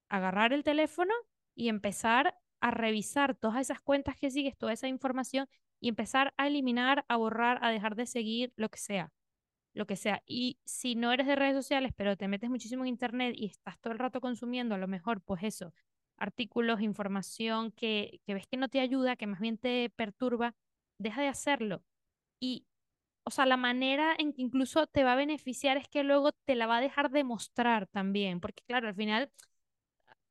agarrar 0.10 0.54
el 0.54 0.64
teléfono 0.64 1.14
y 1.56 1.70
empezar 1.70 2.36
a 2.60 2.72
revisar 2.72 3.36
todas 3.36 3.62
esas 3.62 3.82
cuentas 3.82 4.18
que 4.18 4.30
sigues, 4.32 4.58
toda 4.58 4.74
esa 4.74 4.88
información 4.88 5.48
y 5.80 5.90
empezar 5.90 6.34
a 6.38 6.48
eliminar, 6.48 7.06
a 7.08 7.18
borrar, 7.18 7.60
a 7.64 7.70
dejar 7.72 7.96
de 7.96 8.06
seguir, 8.06 8.54
lo 8.56 8.70
que 8.70 8.78
sea, 8.78 9.12
lo 9.74 9.88
que 9.88 9.96
sea. 9.96 10.22
Y 10.26 10.60
si 10.66 10.96
no 10.96 11.12
eres 11.12 11.28
de 11.28 11.36
redes 11.36 11.56
sociales, 11.56 11.94
pero 11.96 12.18
te 12.18 12.28
metes 12.28 12.50
muchísimo 12.50 12.84
en 12.84 12.90
internet 12.90 13.34
y 13.38 13.48
estás 13.48 13.80
todo 13.80 13.94
el 13.94 14.00
rato 14.00 14.22
consumiendo, 14.22 14.76
a 14.76 14.78
lo 14.78 14.88
mejor, 14.88 15.22
pues 15.22 15.44
eso, 15.44 15.74
artículos, 16.22 16.82
información 16.82 17.72
que, 17.74 18.22
que 18.26 18.34
ves 18.36 18.48
que 18.48 18.58
no 18.58 18.70
te 18.70 18.80
ayuda, 18.82 19.16
que 19.18 19.28
más 19.28 19.40
bien 19.42 19.58
te 19.58 19.90
perturba, 19.96 20.56
deja 21.00 21.22
de 21.22 21.28
hacerlo. 21.30 21.84
Y, 22.40 22.68
o 23.24 23.32
sea, 23.32 23.46
la 23.48 23.58
manera 23.58 24.16
en 24.20 24.34
que 24.34 24.42
incluso 24.44 24.88
te 24.88 25.04
va 25.04 25.14
a 25.14 25.16
beneficiar 25.18 25.78
es 25.78 25.88
que 25.90 26.04
luego 26.04 26.32
te 26.46 26.56
la 26.56 26.68
va 26.68 26.78
a 26.78 26.82
dejar 26.82 27.12
de 27.12 27.24
mostrar 27.26 27.88
también, 27.88 28.40
porque 28.42 28.64
claro, 28.68 28.88
al 28.90 28.96
final 28.96 29.32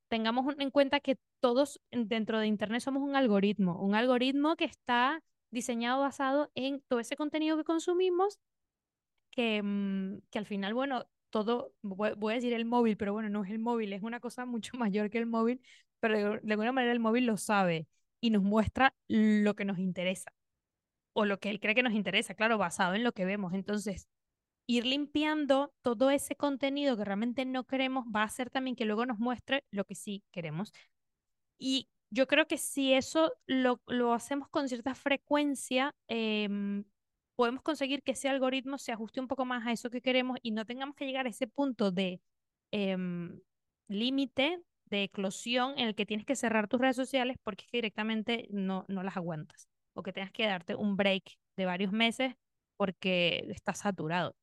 tengamos 0.08 0.54
en 0.58 0.70
cuenta 0.70 1.00
que 1.00 1.18
todos 1.40 1.80
en- 1.90 2.08
dentro 2.08 2.38
de 2.38 2.46
Internet 2.46 2.82
somos 2.82 3.02
un 3.02 3.16
algoritmo, 3.16 3.78
un 3.80 3.94
algoritmo 3.94 4.56
que 4.56 4.64
está 4.64 5.22
diseñado 5.50 6.00
basado 6.00 6.50
en 6.54 6.80
todo 6.88 7.00
ese 7.00 7.16
contenido 7.16 7.56
que 7.56 7.64
consumimos, 7.64 8.38
que, 9.30 9.62
mm, 9.62 10.20
que 10.30 10.38
al 10.38 10.46
final, 10.46 10.74
bueno, 10.74 11.06
todo, 11.30 11.74
voy, 11.82 12.32
a 12.32 12.36
decir 12.36 12.52
el 12.52 12.64
móvil, 12.64 12.96
pero 12.96 13.12
bueno, 13.12 13.28
no 13.28 13.44
es 13.44 13.50
el 13.50 13.58
móvil, 13.58 13.92
es 13.92 14.02
una 14.02 14.20
cosa 14.20 14.44
mucho 14.46 14.76
mayor 14.76 15.10
que 15.10 15.18
el 15.18 15.26
móvil, 15.26 15.60
pero 16.00 16.16
de, 16.16 16.40
de 16.42 16.52
alguna 16.52 16.72
manera 16.72 16.92
el 16.92 17.00
móvil 17.00 17.26
lo 17.26 17.36
sabe 17.36 17.86
y 18.20 18.30
nos 18.30 18.42
muestra 18.42 18.94
lo 19.08 19.54
que 19.56 19.64
nos 19.64 19.78
interesa 19.78 20.32
o 21.12 21.24
lo 21.24 21.40
que 21.40 21.50
él 21.50 21.60
cree 21.60 21.74
que 21.74 21.82
nos 21.82 21.94
interesa, 21.94 22.34
claro, 22.34 22.58
basado 22.58 22.94
en 22.94 23.04
lo 23.04 23.12
que 23.12 23.24
vemos. 23.24 23.52
Entonces, 23.54 24.08
ir 24.66 24.86
limpiando 24.86 25.72
todo 25.82 26.10
ese 26.10 26.36
contenido 26.36 26.96
que 26.96 27.04
realmente 27.04 27.44
no 27.44 27.64
queremos 27.64 28.06
va 28.14 28.22
a 28.22 28.26
hacer 28.26 28.50
también 28.50 28.76
que 28.76 28.84
luego 28.84 29.06
nos 29.06 29.18
muestre 29.18 29.64
lo 29.70 29.84
que 29.84 29.94
sí 29.94 30.22
queremos. 30.30 30.72
Y 31.58 31.88
yo 32.10 32.26
creo 32.26 32.46
que 32.46 32.58
si 32.58 32.92
eso 32.94 33.32
lo, 33.46 33.80
lo 33.86 34.14
hacemos 34.14 34.48
con 34.48 34.68
cierta 34.68 34.94
frecuencia, 34.94 35.94
em, 36.08 36.84
podemos 37.36 37.62
conseguir 37.62 38.02
que 38.02 38.12
ese 38.12 38.28
algoritmo 38.28 38.78
se 38.78 38.92
ajuste 38.92 39.20
un 39.20 39.28
poco 39.28 39.44
más 39.44 39.66
a 39.66 39.72
eso 39.72 39.90
que 39.90 40.02
queremos 40.02 40.38
y 40.42 40.52
no 40.52 40.64
tengamos 40.66 40.96
que 40.96 41.06
llegar 41.06 41.26
a 41.26 41.30
ese 41.30 41.46
punto 41.46 41.90
de 41.90 42.20
em, 42.72 43.40
límite, 43.88 44.62
de 44.86 45.04
eclosión 45.04 45.78
en 45.78 45.88
el 45.88 45.94
que 45.94 46.06
tienes 46.06 46.26
que 46.26 46.36
cerrar 46.36 46.68
tus 46.68 46.80
redes 46.80 46.96
sociales 46.96 47.36
porque 47.42 47.64
es 47.64 47.70
que 47.70 47.78
directamente 47.78 48.48
no, 48.50 48.84
no 48.88 49.02
las 49.02 49.16
aguantas 49.16 49.68
o 49.94 50.02
que 50.02 50.12
tengas 50.12 50.32
que 50.32 50.46
darte 50.46 50.74
un 50.74 50.96
break 50.96 51.38
de 51.56 51.66
varios 51.66 51.92
meses 51.92 52.34
porque 52.76 53.46
estás 53.50 53.78
saturado. 53.78 54.34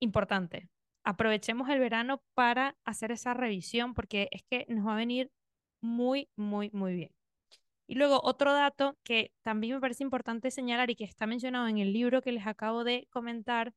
Importante, 0.00 0.68
aprovechemos 1.04 1.68
el 1.68 1.80
verano 1.80 2.22
para 2.34 2.76
hacer 2.84 3.12
esa 3.12 3.34
revisión 3.34 3.94
porque 3.94 4.28
es 4.32 4.42
que 4.50 4.66
nos 4.68 4.86
va 4.86 4.94
a 4.94 4.96
venir 4.96 5.30
muy, 5.80 6.28
muy, 6.36 6.70
muy 6.72 6.94
bien. 6.94 7.15
Y 7.86 7.94
luego 7.96 8.20
otro 8.24 8.52
dato 8.52 8.98
que 9.04 9.32
también 9.42 9.74
me 9.76 9.80
parece 9.80 10.02
importante 10.04 10.50
señalar 10.50 10.90
y 10.90 10.96
que 10.96 11.04
está 11.04 11.26
mencionado 11.26 11.68
en 11.68 11.78
el 11.78 11.92
libro 11.92 12.22
que 12.22 12.32
les 12.32 12.46
acabo 12.46 12.84
de 12.84 13.06
comentar, 13.10 13.74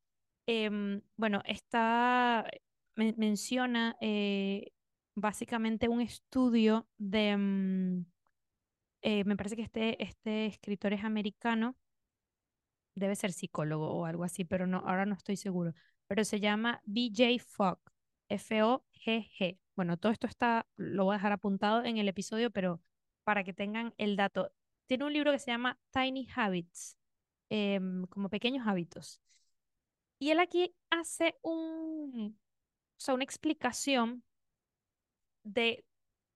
em, 0.48 1.02
bueno, 1.18 1.42
está, 1.46 2.46
men- 2.96 3.16
menciona, 3.18 3.96
eh, 4.02 4.72
básicamente 5.16 5.88
un 5.90 6.02
estudio 6.02 6.88
de, 6.98 7.38
mm, 7.38 8.06
eh, 9.02 9.24
me 9.26 9.38
parece 9.38 9.56
que 9.56 9.64
este, 9.64 10.04
este 10.04 10.46
escritor 10.48 10.94
es 10.94 11.04
americano, 11.04 11.76
debe 12.96 13.16
ser 13.16 13.32
psicólogo 13.34 13.92
o 13.92 14.06
algo 14.06 14.24
así, 14.24 14.46
pero 14.46 14.68
no, 14.68 14.80
ahora 14.80 15.06
no 15.06 15.16
estoy 15.16 15.38
seguro. 15.38 15.74
Pero 16.08 16.24
se 16.26 16.40
llama 16.40 16.82
BJ 16.86 17.40
Fogg, 17.40 17.80
F-O-G-G. 18.30 19.58
Bueno, 19.76 19.98
todo 19.98 20.12
esto 20.12 20.28
está, 20.28 20.68
lo 20.76 21.06
voy 21.06 21.14
a 21.14 21.18
dejar 21.18 21.32
apuntado 21.34 21.84
en 21.86 21.98
el 21.98 22.08
episodio, 22.10 22.52
pero 22.52 22.82
para 23.30 23.44
que 23.44 23.54
tengan 23.54 23.94
el 24.00 24.16
dato. 24.16 24.52
Tiene 24.88 25.06
un 25.06 25.14
libro 25.14 25.32
que 25.32 25.38
se 25.38 25.52
llama 25.52 25.78
Tiny 25.92 26.28
Habits, 26.36 26.98
em, 27.52 28.08
como 28.08 28.28
pequeños 28.28 28.66
hábitos. 28.68 29.22
Y 30.18 30.32
él 30.32 30.40
aquí 30.40 30.76
hace 30.90 31.36
un, 31.44 32.40
o 32.98 33.00
sea, 33.00 33.14
una 33.14 33.24
explicación 33.24 34.24
de 35.44 35.86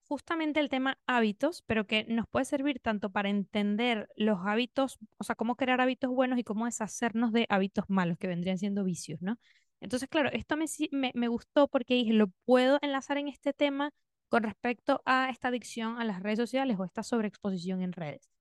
justamente 0.07 0.59
el 0.59 0.69
tema 0.69 0.99
hábitos, 1.07 1.63
pero 1.63 1.87
que 1.87 2.05
nos 2.05 2.27
puede 2.27 2.45
servir 2.45 2.79
tanto 2.79 3.11
para 3.11 3.29
entender 3.29 4.07
los 4.17 4.39
hábitos, 4.45 4.99
o 5.17 5.23
sea, 5.23 5.35
cómo 5.35 5.55
crear 5.55 5.81
hábitos 5.81 6.11
buenos 6.11 6.39
y 6.39 6.43
cómo 6.43 6.65
deshacernos 6.65 7.31
de 7.31 7.47
hábitos 7.49 7.85
malos 7.89 8.17
que 8.19 8.27
vendrían 8.27 8.57
siendo 8.59 8.83
vicios, 8.83 9.21
¿no? 9.21 9.39
Entonces, 9.81 10.09
claro, 10.09 10.29
esto 10.33 10.57
me, 10.57 10.65
me, 10.91 11.11
me 11.15 11.27
gustó 11.27 11.67
porque 11.67 11.95
dije, 11.95 12.13
lo 12.13 12.27
puedo 12.45 12.79
enlazar 12.83 13.17
en 13.17 13.27
este 13.29 13.53
tema 13.53 13.91
con 14.33 14.41
respecto 14.41 15.03
a 15.05 15.29
esta 15.29 15.49
adicción 15.49 15.99
a 15.99 16.05
las 16.05 16.23
redes 16.23 16.39
sociales 16.39 16.79
o 16.79 16.85
esta 16.85 17.03
sobreexposición 17.03 17.83
en 17.83 17.91
redes. 17.91 18.31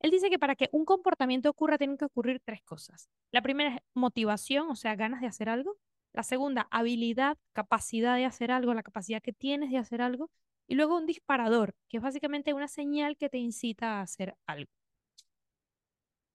Él 0.00 0.10
dice 0.10 0.28
que 0.28 0.40
para 0.40 0.56
que 0.56 0.68
un 0.72 0.84
comportamiento 0.84 1.48
ocurra 1.48 1.78
tienen 1.78 1.96
que 1.96 2.04
ocurrir 2.04 2.40
tres 2.44 2.62
cosas. 2.62 3.08
La 3.30 3.42
primera 3.42 3.76
es 3.76 3.80
motivación, 3.94 4.68
o 4.68 4.74
sea, 4.74 4.96
ganas 4.96 5.20
de 5.20 5.28
hacer 5.28 5.48
algo. 5.48 5.76
La 6.12 6.24
segunda, 6.24 6.66
habilidad, 6.72 7.38
capacidad 7.52 8.16
de 8.16 8.24
hacer 8.24 8.50
algo, 8.50 8.74
la 8.74 8.82
capacidad 8.82 9.22
que 9.22 9.32
tienes 9.32 9.70
de 9.70 9.78
hacer 9.78 10.02
algo. 10.02 10.32
Y 10.66 10.74
luego 10.74 10.96
un 10.96 11.06
disparador, 11.06 11.76
que 11.88 11.98
es 11.98 12.02
básicamente 12.02 12.52
una 12.52 12.66
señal 12.66 13.16
que 13.16 13.28
te 13.28 13.38
incita 13.38 14.00
a 14.00 14.00
hacer 14.00 14.34
algo. 14.48 14.72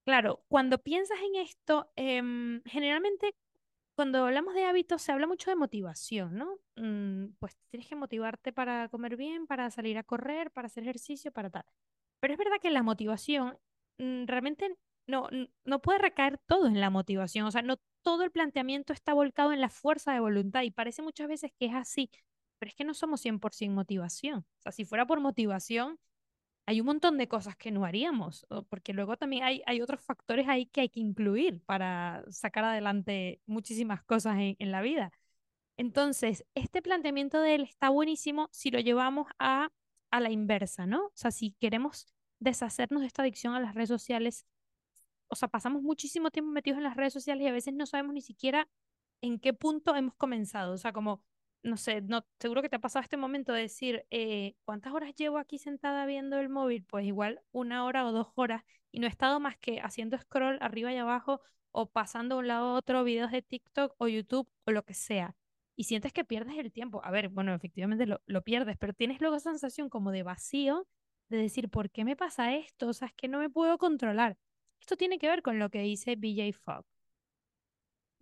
Claro, 0.06 0.46
cuando 0.48 0.77
piensas 0.77 1.18
en 1.20 1.36
esto, 1.36 1.91
em, 1.98 2.62
generalmente 2.63 3.36
cuando 3.95 4.25
hablamos 4.25 4.53
de 4.53 4.65
hábitos 4.65 5.01
se 5.01 5.12
habla 5.12 5.27
mucho 5.27 5.50
de 5.51 5.55
motivación, 5.55 6.36
¿no? 6.36 6.57
Mm, 6.75 7.33
pues 7.39 7.57
tienes 7.69 7.88
que 7.88 7.95
motivarte 7.95 8.51
para 8.53 8.89
comer 8.89 9.17
bien, 9.17 9.48
para 9.48 9.69
salir 9.71 9.98
a 9.98 10.03
correr, 10.03 10.51
para 10.51 10.67
hacer 10.67 10.83
ejercicio, 10.83 11.31
para 11.31 11.50
tal. 11.50 11.65
Pero 12.19 12.33
es 12.33 12.38
verdad 12.38 12.57
que 12.62 12.71
la 12.71 12.83
motivación 12.83 13.57
mm, 13.98 14.25
realmente 14.25 14.77
no, 15.07 15.27
no 15.65 15.81
puede 15.81 16.00
recaer 16.00 16.38
todo 16.48 16.67
en 16.67 16.79
la 16.79 16.89
motivación, 16.89 17.45
o 17.45 17.51
sea, 17.51 17.62
no 17.62 17.77
todo 18.01 18.24
el 18.24 18.31
planteamiento 18.31 18.93
está 18.93 19.13
volcado 19.13 19.53
en 19.53 19.62
la 19.62 19.69
fuerza 19.69 20.13
de 20.13 20.19
voluntad 20.19 20.63
y 20.63 20.71
parece 20.71 21.01
muchas 21.01 21.27
veces 21.27 21.51
que 21.60 21.67
es 21.67 21.74
así, 21.74 22.10
pero 22.60 22.69
es 22.69 22.75
que 22.75 22.83
no 22.83 22.93
somos 22.93 23.21
100% 23.21 23.74
motivación. 23.74 24.39
O 24.39 24.62
sea, 24.62 24.71
si 24.71 24.86
fuera 24.86 25.05
por 25.05 25.19
motivación, 25.19 26.00
hay 26.72 26.80
un 26.80 26.88
montón 26.88 27.18
de 27.18 27.28
cosas 27.28 27.58
que 27.58 27.70
no 27.70 27.86
haríamos, 27.86 28.48
porque 28.70 28.94
luego 28.94 29.18
también 29.18 29.44
hay, 29.44 29.62
hay 29.66 29.82
otros 29.82 30.01
factores 30.01 30.48
ahí 30.48 30.66
que 30.68 30.82
hay 30.82 30.90
que 30.90 31.01
incluir 31.01 31.62
para 31.66 32.24
sacar 32.30 32.63
adelante 32.63 33.42
muchísimas 33.46 34.04
cosas 34.04 34.38
en, 34.38 34.56
en 34.58 34.72
la 34.72 34.82
vida. 34.82 35.12
Entonces, 35.78 36.46
este 36.56 36.82
planteamiento 36.82 37.42
de 37.42 37.56
él 37.56 37.63
está 37.63 37.90
buenísimo 37.90 38.48
si 38.54 38.72
lo 38.72 38.80
llevamos 38.80 39.28
a, 39.40 39.70
a 40.12 40.20
la 40.22 40.32
inversa, 40.32 40.86
¿no? 40.86 41.08
O 41.08 41.12
sea, 41.13 41.32
si 41.32 41.51
queremos 41.60 42.08
deshacernos 42.40 43.01
de 43.01 43.08
esta 43.08 43.24
adicción 43.24 43.54
a 43.54 43.60
las 43.60 43.75
redes 43.75 43.90
sociales, 43.90 44.46
o 45.28 45.36
sea, 45.36 45.50
pasamos 45.50 45.82
muchísimo 45.82 46.32
tiempo 46.32 46.51
metidos 46.51 46.78
en 46.78 46.84
las 46.84 46.96
redes 46.96 47.13
sociales 47.13 47.44
y 47.44 47.48
a 47.48 47.54
veces 47.54 47.74
no 47.74 47.86
sabemos 47.86 48.13
ni 48.13 48.22
siquiera 48.22 48.70
en 49.22 49.40
qué 49.40 49.54
punto 49.54 49.96
hemos 49.96 50.16
comenzado. 50.16 50.74
O 50.74 50.78
sea, 50.78 50.94
como 50.94 51.24
no 51.63 51.77
sé, 51.77 52.01
no, 52.01 52.25
seguro 52.39 52.62
que 52.62 52.70
te 52.70 52.77
ha 52.77 52.80
pasado 52.80 53.03
este 53.03 53.18
momento 53.18 53.53
de 53.53 53.62
decir, 53.62 54.06
eh, 54.10 54.56
¿cuántas 54.63 54.94
horas 54.94 55.13
llevo 55.15 55.38
aquí 55.38 55.58
sentada 55.60 56.06
viendo 56.06 56.39
el 56.39 56.50
móvil? 56.50 56.84
Pues 56.86 57.06
igual 57.06 57.41
una 57.51 57.86
hora 57.86 58.06
o 58.06 58.12
dos 58.12 58.27
horas 58.36 58.63
y 58.91 59.00
no 59.00 59.08
he 59.08 59.10
estado 59.10 59.39
más 59.39 59.58
que 59.58 59.80
haciendo 59.80 60.18
scroll 60.18 60.58
arriba 60.62 60.91
y 60.91 60.98
abajo 60.98 61.41
o 61.72 61.89
pasando 61.89 62.36
de 62.36 62.39
un 62.39 62.48
lado 62.48 62.70
a 62.70 62.74
otro 62.74 63.03
videos 63.03 63.32
de 63.32 63.41
TikTok 63.41 63.96
o 63.98 64.08
YouTube 64.08 64.50
o 64.65 64.72
lo 64.72 64.84
que 64.84 64.94
sea. 64.94 65.36
Y 65.75 65.86
sientes 65.86 66.13
que 66.13 66.25
pierdes 66.25 66.58
el 66.58 66.72
tiempo. 66.72 67.01
A 67.03 67.12
ver, 67.12 67.30
bueno, 67.30 67.53
efectivamente 67.53 68.06
lo, 68.06 68.22
lo 68.25 68.44
pierdes, 68.44 68.77
pero 68.77 68.94
tienes 68.94 69.22
luego 69.22 69.36
esa 69.38 69.51
sensación 69.51 69.89
como 69.89 70.12
de 70.12 70.24
vacío 70.24 70.88
de 71.30 71.38
decir, 71.38 71.70
¿por 71.70 71.89
qué 71.89 72.03
me 72.06 72.15
pasa 72.15 72.56
esto? 72.56 72.89
O 72.89 72.94
sea, 72.94 73.08
es 73.08 73.13
que 73.13 73.27
no 73.27 73.39
me 73.39 73.50
puedo 73.50 73.77
controlar. 73.77 74.38
Esto 74.80 74.98
tiene 74.98 75.18
que 75.18 75.27
ver 75.27 75.41
con 75.41 75.60
lo 75.60 75.70
que 75.70 75.82
dice 75.82 76.15
BJ 76.15 76.53
Fogg 76.53 76.86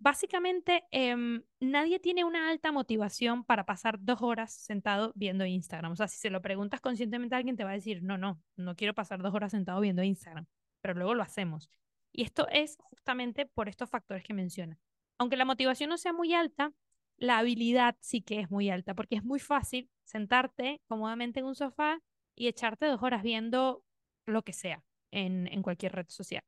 básicamente 0.00 0.84
em, 0.90 1.44
nadie 1.60 2.00
tiene 2.00 2.24
una 2.24 2.48
alta 2.48 2.72
motivación 2.72 3.44
para 3.44 3.64
pasar 3.64 3.98
dos 4.00 4.22
horas 4.22 4.52
sentado 4.52 5.12
viendo 5.14 5.44
Instagram. 5.44 5.92
O 5.92 5.96
sea, 5.96 6.08
si 6.08 6.18
se 6.18 6.30
lo 6.30 6.42
preguntas 6.42 6.80
conscientemente 6.80 7.34
a 7.34 7.38
alguien 7.38 7.56
te 7.56 7.64
va 7.64 7.70
a 7.70 7.74
decir, 7.74 8.02
no, 8.02 8.18
no, 8.18 8.42
no 8.56 8.74
quiero 8.74 8.94
pasar 8.94 9.22
dos 9.22 9.34
horas 9.34 9.52
sentado 9.52 9.80
viendo 9.80 10.02
Instagram, 10.02 10.46
pero 10.80 10.94
luego 10.94 11.14
lo 11.14 11.22
hacemos. 11.22 11.70
Y 12.12 12.22
esto 12.22 12.48
es 12.48 12.76
justamente 12.80 13.46
por 13.46 13.68
estos 13.68 13.88
factores 13.88 14.24
que 14.24 14.34
menciona. 14.34 14.78
Aunque 15.18 15.36
la 15.36 15.44
motivación 15.44 15.90
no 15.90 15.98
sea 15.98 16.14
muy 16.14 16.34
alta, 16.34 16.72
la 17.18 17.38
habilidad 17.38 17.96
sí 18.00 18.22
que 18.22 18.40
es 18.40 18.50
muy 18.50 18.70
alta, 18.70 18.94
porque 18.94 19.16
es 19.16 19.22
muy 19.22 19.38
fácil 19.38 19.90
sentarte 20.04 20.80
cómodamente 20.88 21.40
en 21.40 21.46
un 21.46 21.54
sofá 21.54 22.00
y 22.34 22.48
echarte 22.48 22.86
dos 22.86 23.02
horas 23.02 23.22
viendo 23.22 23.84
lo 24.24 24.42
que 24.42 24.54
sea 24.54 24.82
en, 25.10 25.46
en 25.46 25.62
cualquier 25.62 25.92
red 25.92 26.06
social. 26.08 26.42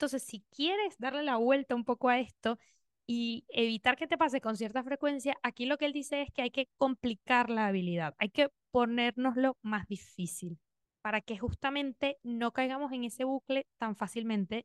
Entonces, 0.00 0.22
si 0.22 0.40
quieres 0.50 0.96
darle 0.98 1.22
la 1.22 1.36
vuelta 1.36 1.74
un 1.74 1.84
poco 1.84 2.08
a 2.08 2.18
esto 2.18 2.58
y 3.06 3.44
evitar 3.50 3.98
que 3.98 4.06
te 4.06 4.16
pase 4.16 4.40
con 4.40 4.56
cierta 4.56 4.82
frecuencia, 4.82 5.36
aquí 5.42 5.66
lo 5.66 5.76
que 5.76 5.84
él 5.84 5.92
dice 5.92 6.22
es 6.22 6.30
que 6.32 6.40
hay 6.40 6.50
que 6.50 6.70
complicar 6.78 7.50
la 7.50 7.66
habilidad, 7.66 8.14
hay 8.16 8.30
que 8.30 8.48
ponérnoslo 8.70 9.58
más 9.60 9.86
difícil 9.88 10.58
para 11.02 11.20
que 11.20 11.36
justamente 11.36 12.18
no 12.22 12.50
caigamos 12.52 12.92
en 12.92 13.04
ese 13.04 13.24
bucle 13.24 13.66
tan 13.76 13.94
fácilmente 13.94 14.64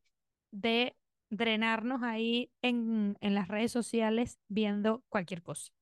de 0.51 0.95
drenarnos 1.29 2.01
ahí 2.01 2.49
en, 2.61 3.17
en 3.19 3.35
las 3.35 3.49
redes 3.49 3.73
sociales 3.73 4.39
viendo 4.47 5.03
cualquier 5.09 5.43
cosa. 5.43 5.73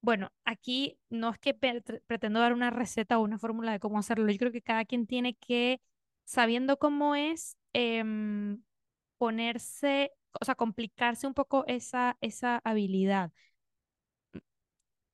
Bueno, 0.00 0.30
aquí 0.44 0.96
no 1.10 1.30
es 1.30 1.40
que 1.40 1.54
pretendo 1.54 2.38
dar 2.38 2.52
una 2.52 2.70
receta 2.70 3.18
o 3.18 3.24
una 3.24 3.40
fórmula 3.40 3.72
de 3.72 3.80
cómo 3.80 3.98
hacerlo, 3.98 4.30
yo 4.30 4.38
creo 4.38 4.52
que 4.52 4.62
cada 4.62 4.84
quien 4.84 5.08
tiene 5.08 5.34
que, 5.34 5.80
sabiendo 6.24 6.78
cómo 6.78 7.16
es, 7.16 7.56
em, 7.72 8.62
ponerse, 9.18 10.12
o 10.40 10.44
sea, 10.44 10.54
complicarse 10.54 11.26
un 11.26 11.34
poco 11.34 11.64
esa, 11.66 12.16
esa 12.20 12.60
habilidad. 12.64 13.32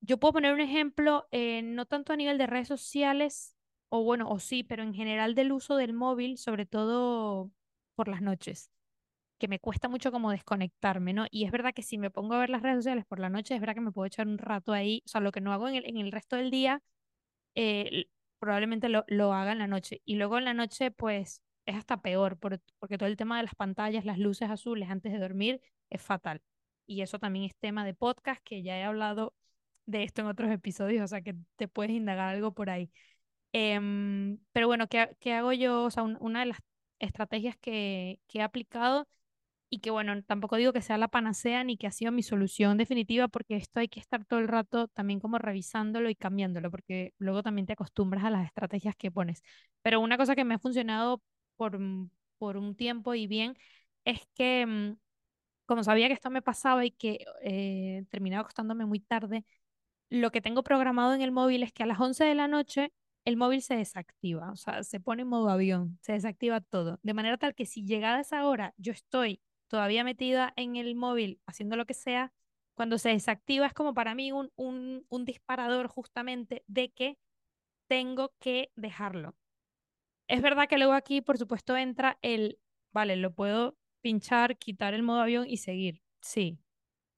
Yo 0.00 0.18
puedo 0.18 0.32
poner 0.35 0.52
un 0.52 0.61
ejemplo, 0.61 1.28
eh, 1.30 1.62
no 1.62 1.87
tanto 1.87 2.12
a 2.12 2.16
nivel 2.16 2.38
de 2.38 2.47
redes 2.47 2.68
sociales, 2.68 3.56
o 3.88 4.02
bueno, 4.02 4.28
o 4.28 4.38
sí, 4.40 4.64
pero 4.64 4.82
en 4.82 4.94
general 4.94 5.35
del 5.35 5.52
uso 5.52 5.76
del 5.76 5.92
móvil, 5.92 6.38
sobre 6.38 6.66
todo 6.66 7.50
por 7.94 8.09
las 8.09 8.21
noches, 8.23 8.71
que 9.38 9.49
me 9.49 9.61
cuesta 9.61 9.88
mucho 9.88 10.12
como 10.12 10.30
desconectarme, 10.32 11.12
¿no? 11.14 11.26
Y 11.30 11.44
es 11.44 11.52
verdad 11.52 11.75
que 11.75 11.82
si 11.82 11.99
me 11.99 12.11
pongo 12.11 12.35
a 12.35 12.40
ver 12.40 12.50
las 12.50 12.62
redes 12.62 12.78
sociales 12.78 13.06
por 13.06 13.21
la 13.21 13.30
noche, 13.30 13.54
es 13.54 13.61
verdad 13.61 13.75
que 13.75 13.80
me 13.82 13.92
puedo 13.92 14.06
echar 14.06 14.28
un 14.28 14.38
rato 14.38 14.73
ahí, 14.73 15.02
o 15.06 15.09
sea, 15.11 15.21
lo 15.23 15.32
que 15.32 15.40
no 15.42 15.52
hago 15.52 15.68
en 15.68 15.76
el, 15.76 15.87
en 15.88 15.99
el 15.99 16.12
resto 16.12 16.37
del 16.37 16.50
día, 16.50 16.82
eh, 17.54 18.06
probablemente 18.38 18.88
lo, 18.88 19.04
lo 19.09 19.32
haga 19.35 19.52
en 19.52 19.59
la 19.59 19.66
noche. 19.68 20.02
Y 20.04 20.16
luego 20.16 20.38
en 20.38 20.44
la 20.47 20.54
noche, 20.54 20.90
pues 20.90 21.42
es 21.66 21.76
hasta 21.76 22.02
peor, 22.02 22.38
porque 22.38 22.99
todo 22.99 23.09
el 23.09 23.16
tema 23.16 23.37
de 23.38 23.45
las 23.45 23.54
pantallas, 23.54 24.04
las 24.04 24.19
luces 24.19 24.50
azules 24.50 24.90
antes 24.90 25.12
de 25.12 25.19
dormir 25.19 25.61
es 25.90 26.02
fatal. 26.02 26.42
Y 26.87 27.02
eso 27.02 27.19
también 27.19 27.45
es 27.47 27.57
tema 27.57 27.85
de 27.85 27.95
podcast, 27.95 28.42
que 28.45 28.62
ya 28.62 28.78
he 28.78 28.85
hablado 28.85 29.35
de 29.87 30.02
esto 30.04 30.23
en 30.23 30.28
otros 30.28 30.50
episodios, 30.50 31.04
o 31.04 31.09
sea 31.09 31.23
que 31.23 31.35
te 31.57 31.69
puedes 31.69 31.92
indagar 31.92 32.28
algo 32.28 32.52
por 32.54 32.71
ahí. 32.71 32.90
Em, 33.52 34.38
pero 34.52 34.66
bueno, 34.66 34.88
¿qué, 34.88 35.16
¿qué, 35.21 35.35
hago 35.35 35.52
yo? 35.52 35.85
O 35.85 35.90
sea, 35.90 36.04
una 36.04 36.40
de 36.40 36.47
las 36.47 36.59
estrategias 36.99 37.57
que, 37.59 38.21
que 38.28 38.38
he 38.38 38.42
aplicado 38.42 39.09
y 39.71 39.81
que 39.81 39.90
bueno, 39.90 40.23
tampoco 40.25 40.57
digo 40.57 40.73
que 40.75 40.83
sea 40.83 40.99
la 40.99 41.09
panacea 41.09 41.64
ni 41.64 41.78
que 41.78 41.87
ha 41.87 41.92
sido 41.92 42.12
mi 42.12 42.23
solución 42.23 42.76
definitiva, 42.76 43.28
porque 43.28 43.57
esto 43.57 43.81
hay 43.81 43.88
que 43.88 44.00
estar 44.00 44.25
todo 44.26 44.38
el 44.40 44.49
rato 44.49 44.88
también 44.88 45.19
como 45.21 45.38
revisándolo 45.38 46.11
y 46.11 46.14
cambiándolo, 46.14 46.71
porque 46.71 47.14
luego 47.19 47.42
también 47.42 47.66
te 47.66 47.73
acostumbras 47.75 48.25
a 48.25 48.31
las 48.31 48.45
estrategias 48.47 48.95
que 48.97 49.11
pones. 49.11 49.42
Pero 49.83 50.00
una 50.00 50.19
cosa 50.19 50.37
que 50.37 50.45
me 50.45 50.54
ha 50.54 50.59
funcionado 50.59 51.23
por, 52.38 52.57
un 52.57 52.75
tiempo 52.76 53.14
y 53.14 53.26
bien, 53.26 53.57
es 54.04 54.21
que 54.35 54.66
mm, 54.66 54.97
como 55.66 55.85
sabía 55.85 56.09
que 56.09 56.14
esto 56.14 56.31
me 56.31 56.42
pasaba 56.42 56.85
y 56.85 56.90
que 56.92 57.25
eh, 57.42 58.04
terminaba 58.11 58.42
acostándome 58.42 58.87
muy 58.87 59.00
tarde, 59.00 59.45
lo 60.11 60.31
que 60.33 60.40
tengo 60.40 60.62
programado 60.62 61.14
en 61.14 61.23
el 61.23 61.33
móvil 61.33 61.62
es 61.62 61.73
que 61.73 61.85
a 61.85 61.87
las 61.87 62.00
11 62.00 62.25
de 62.25 62.35
la 62.35 62.49
noche 62.49 62.92
el 63.25 63.37
móvil 63.37 63.62
se 63.62 63.76
desactiva, 63.76 64.50
o 64.52 64.57
sea, 64.57 64.83
se 64.83 65.00
pone 65.00 65.23
en 65.23 65.28
modo 65.28 65.49
avión, 65.50 65.99
se 66.02 66.12
desactiva 66.12 66.61
todo, 66.61 66.99
de 67.02 67.14
manera 67.14 67.38
tal 67.38 67.54
que 67.54 67.66
si 67.66 67.85
llegada 67.85 68.21
esa 68.21 68.47
hora 68.47 68.75
yo 68.76 68.92
estoy 68.92 69.40
todavía 69.69 70.04
metida 70.04 70.52
en 70.57 70.76
el 70.76 70.95
móvil 70.97 71.40
haciendo 71.47 71.76
lo 71.76 71.87
que 71.87 71.95
sea, 71.95 72.33
cuando 72.75 72.99
se 72.99 73.11
desactiva 73.11 73.66
es 73.66 73.75
como 73.75 73.95
para 73.95 74.14
mí 74.14 74.33
un, 74.33 74.50
un, 74.57 75.07
un 75.09 75.25
disparador 75.25 75.88
justamente 75.88 76.64
de 76.66 76.90
que 76.90 77.19
tengo 77.87 78.33
que 78.40 78.71
dejarlo. 78.76 79.37
Es 80.33 80.41
verdad 80.41 80.67
que 80.67 80.79
luego 80.79 80.95
aquí, 80.95 81.21
por 81.21 81.37
supuesto, 81.37 81.77
entra 81.77 82.19
el, 82.23 82.59
vale, 82.91 83.17
lo 83.17 83.35
puedo 83.35 83.77
pinchar, 84.01 84.57
quitar 84.57 84.95
el 84.95 85.03
modo 85.03 85.21
avión 85.21 85.45
y 85.47 85.59
seguir, 85.59 86.01
sí. 86.23 86.59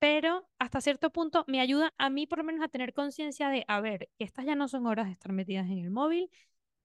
pero 0.01 0.49
hasta 0.59 0.81
cierto 0.81 1.11
punto 1.13 1.45
me 1.49 1.61
ayuda 1.61 1.95
a 1.99 2.11
mí 2.11 2.27
por 2.27 2.39
lo 2.39 2.45
menos 2.45 2.65
a 2.65 2.69
tener 2.69 2.93
conciencia 2.93 3.51
de, 3.51 3.65
a 3.69 3.81
ver, 3.81 4.11
estas 4.19 4.47
ya 4.47 4.57
no 4.57 4.69
son 4.69 4.87
horas 4.89 5.07
de 5.07 5.13
estar 5.13 5.33
metidas 5.33 5.67
en 5.71 5.79
el 5.79 5.91
móvil, 5.91 6.31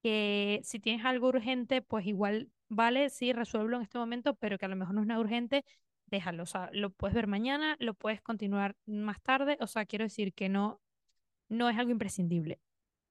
que 0.04 0.62
si 0.64 0.80
tienes 0.80 1.06
algo 1.06 1.30
urgente, 1.30 1.82
pues 1.82 2.06
igual 2.08 2.52
vale, 2.70 3.10
sí, 3.10 3.34
resuelvo 3.34 3.78
en 3.78 3.84
este 3.84 3.98
momento, 3.98 4.36
pero 4.36 4.58
que 4.60 4.66
a 4.66 4.70
lo 4.70 4.76
mejor 4.78 4.96
no 4.96 5.02
es 5.02 5.08
nada 5.08 5.22
urgente, 5.22 5.66
déjalo, 6.08 6.44
o 6.44 6.48
sea, 6.48 6.70
lo 6.74 6.92
puedes 6.92 7.16
ver 7.16 7.28
mañana, 7.28 7.78
lo 7.80 7.96
puedes 7.96 8.22
continuar 8.22 8.76
más 8.86 9.22
tarde, 9.22 9.58
o 9.62 9.68
sea, 9.68 9.86
quiero 9.86 10.06
decir 10.06 10.34
que 10.34 10.50
no, 10.50 10.82
no 11.50 11.70
es 11.70 11.78
algo 11.78 11.92
imprescindible. 11.92 12.60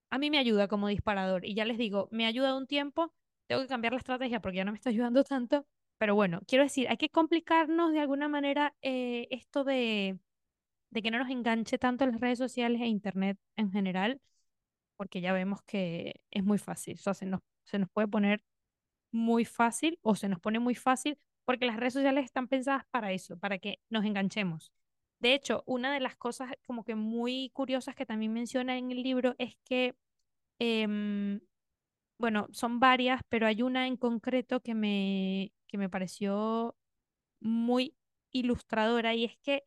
A 0.09 0.17
mí 0.17 0.29
me 0.29 0.39
ayuda 0.39 0.67
como 0.67 0.87
disparador 0.87 1.45
y 1.45 1.53
ya 1.55 1.65
les 1.65 1.77
digo, 1.77 2.07
me 2.11 2.25
ayuda 2.25 2.55
un 2.57 2.67
tiempo, 2.67 3.13
tengo 3.47 3.61
que 3.61 3.67
cambiar 3.67 3.93
la 3.93 3.99
estrategia 3.99 4.41
porque 4.41 4.57
ya 4.57 4.65
no 4.65 4.71
me 4.71 4.77
está 4.77 4.89
ayudando 4.91 5.23
tanto, 5.23 5.65
pero 5.97 6.15
bueno, 6.15 6.41
quiero 6.47 6.63
decir, 6.63 6.87
hay 6.89 6.97
que 6.97 7.09
complicarnos 7.09 7.91
de 7.93 7.99
alguna 7.99 8.27
manera 8.29 8.75
eh, 8.81 9.27
esto 9.31 9.63
de, 9.63 10.19
de 10.91 11.01
que 11.01 11.11
no 11.11 11.19
nos 11.19 11.29
enganche 11.29 11.77
tanto 11.77 12.05
las 12.05 12.19
redes 12.19 12.39
sociales 12.39 12.81
e 12.81 12.87
internet 12.87 13.37
en 13.55 13.71
general, 13.71 14.21
porque 14.97 15.21
ya 15.21 15.33
vemos 15.33 15.61
que 15.63 16.21
es 16.31 16.43
muy 16.43 16.57
fácil, 16.57 16.95
o 16.99 17.01
sea, 17.01 17.13
se 17.13 17.25
nos, 17.25 17.41
se 17.65 17.79
nos 17.79 17.89
puede 17.89 18.07
poner 18.07 18.43
muy 19.11 19.45
fácil 19.45 19.99
o 20.01 20.15
se 20.15 20.29
nos 20.29 20.39
pone 20.39 20.59
muy 20.59 20.75
fácil 20.75 21.17
porque 21.45 21.65
las 21.65 21.77
redes 21.77 21.93
sociales 21.93 22.25
están 22.25 22.47
pensadas 22.47 22.85
para 22.91 23.11
eso, 23.11 23.37
para 23.39 23.57
que 23.59 23.79
nos 23.89 24.05
enganchemos. 24.05 24.71
De 25.19 25.33
hecho, 25.33 25.63
una 25.65 25.93
de 25.93 25.99
las 25.99 26.15
cosas 26.15 26.51
como 26.65 26.83
que 26.85 26.95
muy 26.95 27.51
curiosas 27.53 27.95
que 27.95 28.05
también 28.05 28.33
menciona 28.33 28.77
en 28.77 28.91
el 28.91 29.03
libro 29.03 29.35
es 29.37 29.55
que, 29.65 29.95
em, 30.59 31.41
bueno, 32.19 32.47
son 32.51 32.79
varias, 32.79 33.21
pero 33.29 33.47
hay 33.47 33.61
una 33.63 33.87
en 33.87 33.97
concreto 33.97 34.61
que 34.61 34.75
me, 34.75 35.53
que 35.67 35.77
me 35.77 35.89
pareció 35.89 36.75
muy 37.41 37.95
ilustradora 38.31 39.15
y 39.15 39.25
es 39.25 39.37
que 39.39 39.63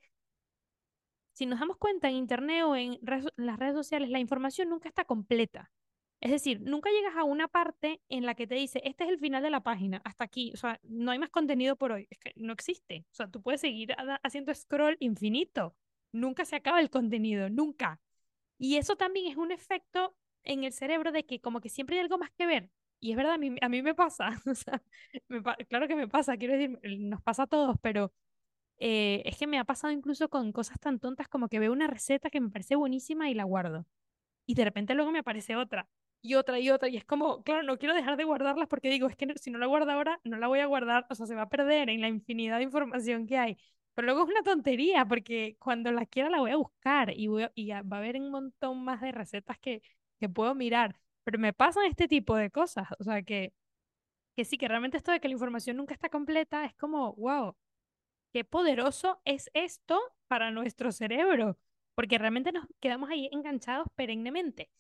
si 1.33 1.47
nos 1.47 1.61
damos 1.61 1.77
cuenta 1.79 2.09
en 2.09 2.17
Internet 2.17 2.65
o 2.65 2.77
en 2.77 2.99
las 3.37 3.59
redes 3.59 3.75
sociales, 3.75 4.11
la 4.11 4.19
información 4.19 4.69
nunca 4.69 4.89
está 4.89 5.05
completa. 5.05 5.71
Es 6.23 6.31
decir, 6.31 6.61
nunca 6.63 6.89
llegas 6.91 7.17
a 7.17 7.25
una 7.25 7.49
parte 7.49 8.01
en 8.09 8.25
la 8.25 8.37
que 8.37 8.47
te 8.47 8.55
dice, 8.55 8.81
este 8.85 9.03
es 9.03 9.11
el 9.11 9.19
final 9.19 9.43
de 9.43 9.51
la 9.51 9.65
página, 9.65 10.01
hasta 10.05 10.23
aquí, 10.23 10.53
o 10.55 10.57
sea, 10.57 10.79
no 10.85 11.11
hay 11.11 11.19
más 11.19 11.31
contenido 11.31 11.75
por 11.75 11.91
hoy, 11.91 12.07
es 12.11 12.19
que 12.21 12.33
no 12.37 12.53
existe. 12.53 13.05
O 13.11 13.15
sea, 13.15 13.27
tú 13.29 13.43
puedes 13.43 13.61
seguir 13.61 13.93
haciendo 14.23 14.55
scroll 14.55 14.97
infinito, 15.01 15.75
nunca 16.13 16.45
se 16.45 16.55
acaba 16.55 16.81
el 16.81 16.91
contenido, 16.91 17.51
nunca. 17.51 18.01
Y 18.57 18.77
eso 18.77 18.95
también 18.97 19.27
es 19.33 19.37
un 19.37 19.51
efecto 19.51 20.17
en 20.45 20.63
el 20.63 20.73
cerebro 20.73 21.11
de 21.11 21.27
que 21.27 21.41
como 21.41 21.61
que 21.61 21.69
siempre 21.69 21.97
hay 21.97 22.03
algo 22.03 22.19
más 22.19 22.31
que 22.33 22.47
ver. 22.47 22.71
Y 23.01 23.11
es 23.11 23.17
verdad, 23.17 23.35
a 23.35 23.39
mí, 23.39 23.57
a 23.61 23.69
mí 23.69 23.83
me 23.83 23.95
pasa, 23.97 24.29
o 24.47 24.55
sea, 24.55 24.81
claro 25.69 25.89
que 25.89 25.97
me 25.97 26.07
pasa, 26.09 26.37
quiero 26.37 26.55
decir, 26.55 26.79
nos 27.01 27.21
pasa 27.23 27.45
a 27.45 27.47
todos, 27.49 27.77
pero 27.83 28.13
eh, 28.79 29.23
es 29.27 29.39
que 29.39 29.49
me 29.49 29.59
ha 29.59 29.65
pasado 29.65 29.93
incluso 29.93 30.29
con 30.31 30.53
cosas 30.53 30.79
tan 30.81 31.01
tontas 31.01 31.29
como 31.29 31.49
que 31.49 31.59
veo 31.59 31.73
una 31.73 31.89
receta 31.89 32.31
que 32.31 32.41
me 32.41 32.51
parece 32.51 32.77
buenísima 32.77 33.31
y 33.31 33.35
la 33.35 33.45
guardo. 33.45 33.87
Y 34.47 34.55
de 34.55 34.65
repente 34.65 34.95
luego 34.95 35.13
me 35.13 35.21
aparece 35.21 35.57
otra 35.57 35.89
y 36.23 36.35
otra 36.37 36.59
y 36.61 36.71
otra. 36.71 36.89
Y 36.89 36.97
es 36.97 37.05
como, 37.05 37.43
claro, 37.43 37.63
no 37.65 37.79
quiero 37.79 37.95
dejar 37.95 38.17
de 38.17 38.25
guardarlas 38.25 38.69
porque 38.69 38.91
digo, 38.91 39.09
es 39.09 39.17
que 39.17 39.33
si 39.39 39.51
no 39.51 39.59
la 39.59 39.67
guardo 39.67 39.91
ahora, 39.91 40.21
no 40.25 40.39
la 40.39 40.49
voy 40.49 40.61
a 40.61 40.67
guardar, 40.67 41.07
o 41.11 41.15
sea, 41.15 41.27
se 41.27 41.35
va 41.35 41.43
a 41.43 41.49
perder 41.49 41.91
en 41.91 42.01
la 42.01 42.09
infinidad 42.09 42.59
de 42.59 42.65
información 42.65 43.27
que 43.27 43.39
hay. 43.39 43.59
Pero 43.95 44.07
luego 44.07 44.23
es 44.25 44.31
una 44.31 44.43
tontería 44.43 45.05
porque 45.07 45.57
cuando 45.59 45.93
la 45.93 46.07
quiera 46.07 46.31
la 46.31 46.39
voy 46.41 46.51
a 46.53 46.57
buscar 46.57 47.13
y, 47.17 47.27
voy 47.29 47.49
y 47.55 47.71
va 47.71 47.97
a 47.97 47.99
haber 47.99 48.17
un 48.17 48.31
montón 48.31 48.83
más 48.85 49.01
de 49.01 49.13
recetas 49.13 49.59
que, 49.59 49.83
que 50.21 50.29
puedo 50.29 50.55
mirar. 50.55 50.97
Pero 51.25 51.39
me 51.39 51.53
pasan 51.53 51.85
este 51.85 52.09
tipo 52.09 52.35
de 52.37 52.51
cosas, 52.51 52.89
o 52.99 53.05
sea, 53.05 53.23
que, 53.23 53.53
que 54.37 54.45
sí, 54.45 54.59
que 54.59 54.69
realmente 54.69 54.97
esto 54.97 55.13
de 55.13 55.21
que 55.21 55.29
la 55.29 55.35
información 55.35 55.77
nunca 55.77 55.95
está 55.95 56.09
completa 56.09 56.65
es 56.65 56.75
como, 56.75 57.15
wow, 57.15 57.57
qué 58.33 58.45
poderoso 58.45 59.21
es 59.25 59.51
esto 59.55 60.01
para 60.29 60.51
nuestro 60.51 60.93
cerebro, 60.93 61.59
porque 61.95 62.19
realmente 62.19 62.53
nos 62.53 62.67
quedamos 62.81 63.11
ahí 63.11 63.29
enganchados 63.33 63.89
perennemente. 63.95 64.71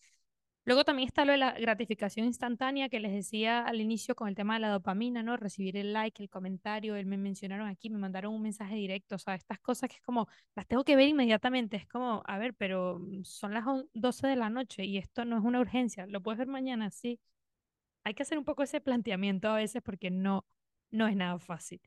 Luego 0.65 0.85
también 0.85 1.09
está 1.09 1.25
lo 1.25 1.33
de 1.33 1.39
la 1.39 1.53
gratificación 1.53 2.27
instantánea 2.27 2.89
que 2.89 3.01
les 3.01 3.13
decía 3.13 3.67
al 3.67 3.81
inicio 3.81 4.15
con 4.15 4.29
el 4.29 4.37
tema 4.37 4.55
de 4.55 4.61
la 4.61 4.69
dopamina, 4.69 5.23
¿no? 5.23 5.37
Recibir 5.37 5.77
el 5.77 5.93
like, 5.93 6.23
el 6.23 6.31
comentario, 6.31 6.95
el 6.95 7.07
me 7.07 7.17
mencionaron 7.17 7.67
aquí, 7.67 7.91
me 7.91 7.99
mandaron 7.99 8.33
un 8.33 8.43
mensaje 8.43 8.77
directo, 8.77 9.17
o 9.17 9.19
sea, 9.19 9.35
estas 9.35 9.59
cosas 9.59 9.91
que 9.91 9.97
es 9.97 10.03
como, 10.03 10.29
las 10.55 10.67
tengo 10.69 10.85
que 10.85 10.95
ver 10.95 11.09
inmediatamente, 11.09 11.77
es 11.77 11.87
como, 11.89 12.23
a 12.27 12.39
ver, 12.39 12.55
pero 12.55 13.01
mm, 13.01 13.25
son 13.25 13.55
las 13.55 13.65
12 13.95 14.29
de 14.29 14.37
la 14.37 14.51
noche 14.51 14.85
y 14.85 14.99
esto 14.99 15.25
no 15.25 15.37
es 15.37 15.45
una 15.45 15.61
urgencia, 15.61 16.07
lo 16.07 16.23
puedes 16.23 16.39
ver 16.39 16.49
mañana, 16.49 16.91
sí. 16.91 17.19
Hay 18.05 18.15
que 18.15 18.23
hacer 18.25 18.39
un 18.39 18.45
poco 18.45 18.63
ese 18.63 18.81
planteamiento 18.81 19.49
a 19.49 19.57
veces 19.57 19.83
porque 19.83 20.11
no, 20.11 20.47
no 20.91 21.09
es 21.09 21.17
nada 21.17 21.39
fácil. 21.39 21.81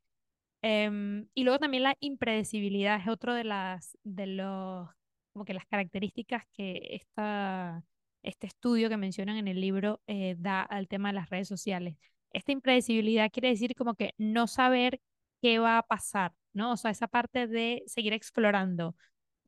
Em, 0.61 1.27
y 1.35 1.43
luego 1.43 1.59
también 1.59 1.83
la 1.83 1.95
impredecibilidad 1.99 2.99
es 3.01 3.07
otro 3.07 3.33
de 3.35 3.43
las, 3.45 3.97
de 4.03 4.27
los, 4.27 4.89
como 5.33 5.45
que 5.45 5.53
las 5.53 5.65
características 5.67 6.45
que 6.53 6.81
esta 6.91 7.83
este 8.25 8.47
estudio 8.47 8.89
que 8.89 8.97
mencionan 8.97 9.37
en 9.37 9.47
el 9.47 9.61
libro 9.61 10.01
eh, 10.07 10.35
da 10.37 10.61
al 10.61 10.87
tema 10.87 11.09
de 11.09 11.15
las 11.15 11.29
redes 11.29 11.47
sociales. 11.47 11.97
Esta 12.31 12.51
impredecibilidad 12.51 13.31
quiere 13.31 13.49
decir 13.49 13.75
como 13.75 13.95
que 13.95 14.13
no 14.17 14.47
saber 14.47 15.01
qué 15.41 15.59
va 15.59 15.77
a 15.77 15.83
pasar, 15.83 16.33
¿no? 16.53 16.73
O 16.73 16.77
sea, 16.77 16.91
esa 16.91 17.07
parte 17.07 17.47
de 17.47 17.83
seguir 17.87 18.13
explorando. 18.13 18.95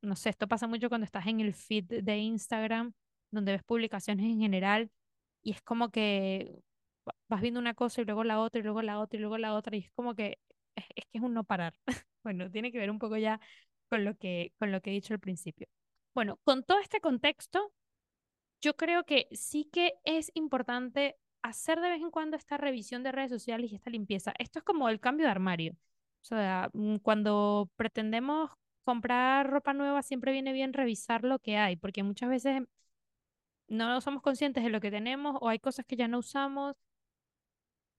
No 0.02 0.16
sé, 0.16 0.30
esto 0.30 0.48
pasa 0.48 0.68
mucho 0.68 0.90
cuando 0.90 1.06
estás 1.06 1.28
en 1.28 1.42
el 1.42 1.54
feed 1.54 2.04
de 2.04 2.18
Instagram, 2.18 2.94
donde 3.32 3.54
ves 3.54 3.64
publicaciones 3.64 4.26
en 4.26 4.40
general 4.40 4.92
y 5.42 5.52
es 5.52 5.62
como 5.62 5.90
que 5.90 6.62
vas 7.28 7.42
viendo 7.42 7.60
una 7.60 7.74
cosa 7.74 8.02
y 8.02 8.06
luego 8.06 8.24
la 8.24 8.40
otra 8.40 8.60
y 8.62 8.64
luego 8.64 8.82
la 8.82 9.00
otra 9.00 9.18
y 9.18 9.22
luego 9.22 9.38
la 9.38 9.56
otra 9.56 9.76
y 9.76 9.80
es 9.80 9.92
como 9.92 10.16
que 10.16 10.40
es, 10.76 10.86
es 10.96 11.06
que 11.12 11.18
es 11.18 11.24
un 11.24 11.34
no 11.34 11.44
parar. 11.44 11.74
bueno, 12.24 12.52
tiene 12.52 12.72
que 12.72 12.80
ver 12.80 12.92
un 12.92 13.00
poco 13.00 13.18
ya 13.18 13.40
con 13.90 14.06
lo 14.06 14.16
que, 14.16 14.54
con 14.60 14.72
lo 14.72 14.82
que 14.82 14.92
he 14.92 14.94
dicho 14.94 15.14
al 15.14 15.20
principio. 15.20 15.68
Bueno, 16.14 16.40
con 16.44 16.64
todo 16.64 16.80
este 16.80 17.00
contexto, 17.00 17.72
yo 18.62 18.76
creo 18.76 19.06
que 19.06 19.28
sí 19.32 19.66
que 19.72 19.94
es 20.04 20.32
importante 20.36 21.18
hacer 21.42 21.80
de 21.82 21.90
vez 21.90 22.02
en 22.02 22.12
cuando 22.12 22.38
esta 22.38 22.58
revisión 22.58 23.04
de 23.04 23.12
redes 23.12 23.32
sociales 23.32 23.72
y 23.72 23.76
esta 23.76 23.90
limpieza. 23.90 24.34
Esto 24.40 24.60
es 24.60 24.66
como 24.66 24.90
el 24.90 25.00
cambio 25.00 25.26
de 25.26 25.32
armario. 25.32 25.74
O 26.22 26.26
sea, 26.26 26.70
mm, 26.74 26.98
cuando 26.98 27.70
pretendemos 27.76 28.52
comprar 28.84 29.50
ropa 29.50 29.74
nueva, 29.74 30.02
siempre 30.04 30.32
viene 30.32 30.54
bien 30.54 30.74
revisar 30.74 31.24
lo 31.24 31.40
que 31.40 31.58
hay, 31.58 31.76
porque 31.78 32.04
muchas 32.04 32.30
veces 32.30 32.64
no 33.70 34.02
somos 34.02 34.22
conscientes 34.22 34.64
de 34.64 34.70
lo 34.70 34.80
que 34.82 34.92
tenemos 34.92 35.38
o 35.42 35.50
hay 35.50 35.60
cosas 35.60 35.86
que 35.86 35.96
ya 35.96 36.08
no 36.08 36.20
usamos. 36.20 36.76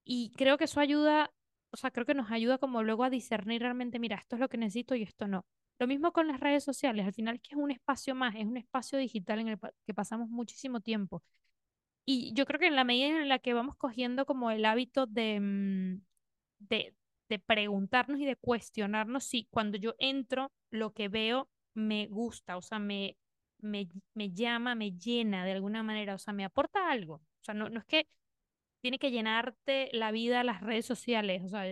Y 0.05 0.33
creo 0.37 0.59
que 0.59 0.64
eso 0.64 0.81
ayuda, 0.81 1.33
o 1.71 1.77
sea, 1.77 1.90
creo 1.90 2.07
que 2.07 2.14
nos 2.14 2.31
ayuda 2.33 2.59
como 2.59 2.83
luego 2.83 3.05
a 3.05 3.11
discernir 3.11 3.62
realmente, 3.62 3.99
mira, 3.99 4.16
esto 4.16 4.37
es 4.37 4.40
lo 4.40 4.49
que 4.49 4.57
necesito 4.59 4.94
y 4.94 5.03
esto 5.03 5.27
no. 5.29 5.44
Lo 5.79 5.87
mismo 5.87 6.12
con 6.12 6.27
las 6.29 6.41
redes 6.41 6.64
sociales, 6.64 7.07
al 7.07 7.12
final 7.14 7.37
es 7.37 7.43
que 7.43 7.55
es 7.55 7.61
un 7.61 7.71
espacio 7.71 8.14
más, 8.14 8.35
es 8.37 8.45
un 8.47 8.57
espacio 8.57 8.99
digital 8.99 9.38
en 9.41 9.49
el 9.49 9.59
que 9.87 9.95
pasamos 9.95 10.29
muchísimo 10.29 10.81
tiempo. 10.81 11.23
Y 12.05 12.33
yo 12.35 12.47
creo 12.47 12.59
que 12.61 12.67
en 12.69 12.77
la 12.77 12.85
medida 12.85 13.09
en 13.23 13.29
la 13.29 13.38
que 13.38 13.55
vamos 13.55 13.77
cogiendo 13.77 14.27
como 14.27 14.51
el 14.51 14.64
hábito 14.64 15.07
de, 15.07 15.41
mm, 15.41 16.03
de, 16.61 16.95
de 17.29 17.38
preguntarnos 17.38 18.21
y 18.21 18.27
de 18.27 18.37
cuestionarnos 18.37 19.25
si 19.25 19.47
cuando 19.51 19.79
yo 19.79 19.95
entro 19.99 20.53
lo 20.71 20.93
que 20.95 21.09
veo 21.09 21.49
me 21.75 22.07
gusta, 22.09 22.57
o 22.57 22.62
sea, 22.62 22.79
me, 22.79 23.17
me, 23.61 23.88
me 24.14 24.33
llama, 24.33 24.75
me 24.75 24.93
llena 24.93 25.45
de 25.45 25.53
alguna 25.53 25.83
manera, 25.83 26.14
o 26.14 26.19
sea, 26.19 26.33
me 26.35 26.45
aporta 26.45 26.91
algo. 26.91 27.14
O 27.17 27.23
sea, 27.45 27.55
no, 27.55 27.69
no 27.69 27.81
es 27.81 27.87
que 27.87 28.09
tiene 28.81 28.99
que 28.99 29.11
llenarte 29.11 29.91
la 29.93 30.12
vida 30.12 30.45
las 30.45 30.61
redes 30.62 30.87
sociales, 30.87 31.43
o 31.45 31.49
sea, 31.49 31.64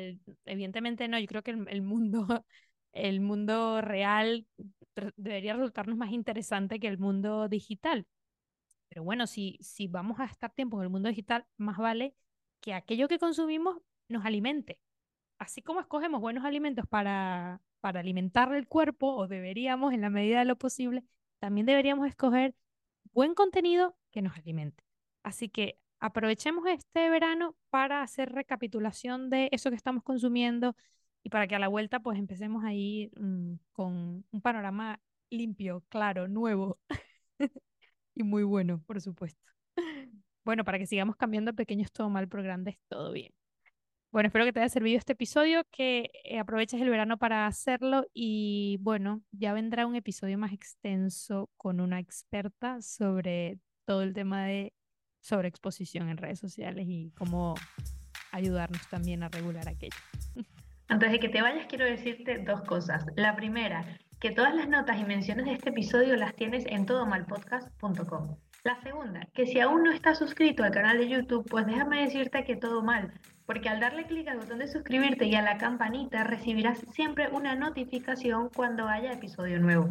evidentemente 0.44 1.08
no, 1.08 1.18
yo 1.18 1.26
creo 1.26 1.42
que 1.42 1.52
el, 1.52 1.66
el 1.68 1.82
mundo 1.82 2.26
el 2.96 3.20
mundo 3.20 3.80
real 3.80 4.46
debería 5.16 5.54
resultarnos 5.54 5.96
más 5.96 6.12
interesante 6.12 6.80
que 6.80 6.88
el 6.88 6.98
mundo 6.98 7.48
digital. 7.48 8.06
Pero 8.88 9.04
bueno, 9.04 9.26
si, 9.26 9.58
si 9.60 9.88
vamos 9.88 10.20
a 10.20 10.24
estar 10.24 10.52
tiempo 10.52 10.78
en 10.78 10.84
el 10.84 10.90
mundo 10.90 11.08
digital, 11.08 11.46
más 11.56 11.76
vale 11.76 12.14
que 12.60 12.74
aquello 12.74 13.08
que 13.08 13.18
consumimos 13.18 13.78
nos 14.08 14.24
alimente. 14.24 14.80
Así 15.38 15.62
como 15.62 15.80
escogemos 15.80 16.20
buenos 16.20 16.44
alimentos 16.44 16.86
para, 16.86 17.60
para 17.80 18.00
alimentar 18.00 18.54
el 18.54 18.66
cuerpo, 18.66 19.14
o 19.14 19.28
deberíamos 19.28 19.92
en 19.92 20.00
la 20.00 20.10
medida 20.10 20.38
de 20.38 20.46
lo 20.46 20.56
posible, 20.56 21.04
también 21.38 21.66
deberíamos 21.66 22.08
escoger 22.08 22.54
buen 23.12 23.34
contenido 23.34 23.96
que 24.10 24.22
nos 24.22 24.36
alimente. 24.36 24.82
Así 25.22 25.48
que 25.48 25.78
aprovechemos 26.00 26.66
este 26.66 27.10
verano 27.10 27.56
para 27.70 28.02
hacer 28.02 28.32
recapitulación 28.32 29.28
de 29.30 29.48
eso 29.52 29.70
que 29.70 29.76
estamos 29.76 30.02
consumiendo, 30.02 30.76
y 31.26 31.28
para 31.28 31.48
que 31.48 31.56
a 31.56 31.58
la 31.58 31.66
vuelta 31.66 31.98
pues 31.98 32.20
empecemos 32.20 32.62
ahí 32.62 33.10
mm, 33.16 33.54
con 33.72 34.24
un 34.30 34.40
panorama 34.40 35.00
limpio, 35.28 35.82
claro, 35.88 36.28
nuevo 36.28 36.78
y 38.14 38.22
muy 38.22 38.44
bueno, 38.44 38.80
por 38.86 39.00
supuesto. 39.00 39.42
Bueno, 40.44 40.62
para 40.62 40.78
que 40.78 40.86
sigamos 40.86 41.16
cambiando 41.16 41.52
pequeños 41.52 41.90
todo 41.90 42.08
mal 42.10 42.28
por 42.28 42.44
grandes 42.44 42.78
todo 42.88 43.10
bien. 43.10 43.32
Bueno, 44.12 44.28
espero 44.28 44.44
que 44.44 44.52
te 44.52 44.60
haya 44.60 44.68
servido 44.68 44.98
este 44.98 45.14
episodio, 45.14 45.64
que 45.72 46.12
eh, 46.22 46.38
aproveches 46.38 46.80
el 46.80 46.90
verano 46.90 47.18
para 47.18 47.48
hacerlo 47.48 48.06
y 48.14 48.78
bueno, 48.80 49.20
ya 49.32 49.52
vendrá 49.52 49.84
un 49.84 49.96
episodio 49.96 50.38
más 50.38 50.52
extenso 50.52 51.50
con 51.56 51.80
una 51.80 51.98
experta 51.98 52.80
sobre 52.82 53.58
todo 53.84 54.04
el 54.04 54.14
tema 54.14 54.44
de 54.44 54.72
sobreexposición 55.22 56.08
en 56.08 56.18
redes 56.18 56.38
sociales 56.38 56.86
y 56.88 57.10
cómo 57.16 57.56
ayudarnos 58.30 58.88
también 58.88 59.24
a 59.24 59.28
regular 59.28 59.68
aquello. 59.68 59.96
Antes 60.88 61.10
de 61.10 61.18
que 61.18 61.28
te 61.28 61.42
vayas, 61.42 61.66
quiero 61.66 61.84
decirte 61.84 62.38
dos 62.38 62.62
cosas. 62.62 63.04
La 63.16 63.34
primera, 63.34 63.84
que 64.20 64.30
todas 64.30 64.54
las 64.54 64.68
notas 64.68 64.98
y 64.98 65.04
menciones 65.04 65.46
de 65.46 65.52
este 65.52 65.70
episodio 65.70 66.16
las 66.16 66.34
tienes 66.36 66.64
en 66.66 66.86
todomalpodcast.com. 66.86 68.36
La 68.62 68.80
segunda, 68.82 69.26
que 69.34 69.46
si 69.46 69.60
aún 69.60 69.82
no 69.82 69.92
estás 69.92 70.18
suscrito 70.18 70.64
al 70.64 70.70
canal 70.70 70.98
de 70.98 71.08
YouTube, 71.08 71.46
pues 71.48 71.66
déjame 71.66 72.02
decirte 72.02 72.44
que 72.44 72.56
todo 72.56 72.82
mal, 72.82 73.12
porque 73.46 73.68
al 73.68 73.80
darle 73.80 74.06
clic 74.06 74.28
al 74.28 74.38
botón 74.38 74.58
de 74.58 74.68
suscribirte 74.68 75.26
y 75.26 75.34
a 75.34 75.42
la 75.42 75.58
campanita 75.58 76.24
recibirás 76.24 76.84
siempre 76.92 77.28
una 77.30 77.54
notificación 77.54 78.48
cuando 78.48 78.88
haya 78.88 79.12
episodio 79.12 79.60
nuevo. 79.60 79.88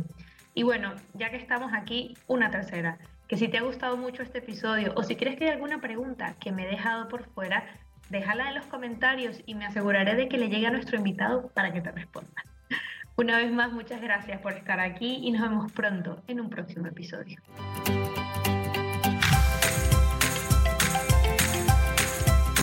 Y 0.53 0.63
bueno, 0.63 0.93
ya 1.13 1.29
que 1.29 1.37
estamos 1.37 1.73
aquí, 1.73 2.15
una 2.27 2.51
tercera, 2.51 2.97
que 3.27 3.37
si 3.37 3.47
te 3.47 3.57
ha 3.57 3.63
gustado 3.63 3.97
mucho 3.97 4.23
este 4.23 4.39
episodio 4.39 4.93
o 4.95 5.03
si 5.03 5.15
crees 5.15 5.37
que 5.37 5.45
hay 5.45 5.51
alguna 5.51 5.81
pregunta 5.81 6.35
que 6.39 6.51
me 6.51 6.63
he 6.63 6.67
dejado 6.67 7.07
por 7.07 7.25
fuera, 7.29 7.65
déjala 8.09 8.49
en 8.49 8.55
los 8.55 8.65
comentarios 8.65 9.41
y 9.45 9.55
me 9.55 9.65
aseguraré 9.65 10.15
de 10.15 10.27
que 10.29 10.37
le 10.37 10.49
llegue 10.49 10.67
a 10.67 10.71
nuestro 10.71 10.97
invitado 10.97 11.49
para 11.53 11.73
que 11.73 11.81
te 11.81 11.91
responda. 11.91 12.43
Una 13.17 13.37
vez 13.37 13.51
más, 13.51 13.71
muchas 13.71 14.01
gracias 14.01 14.41
por 14.41 14.53
estar 14.53 14.79
aquí 14.79 15.19
y 15.23 15.31
nos 15.31 15.41
vemos 15.41 15.71
pronto 15.71 16.21
en 16.27 16.41
un 16.41 16.49
próximo 16.49 16.87
episodio. 16.87 17.37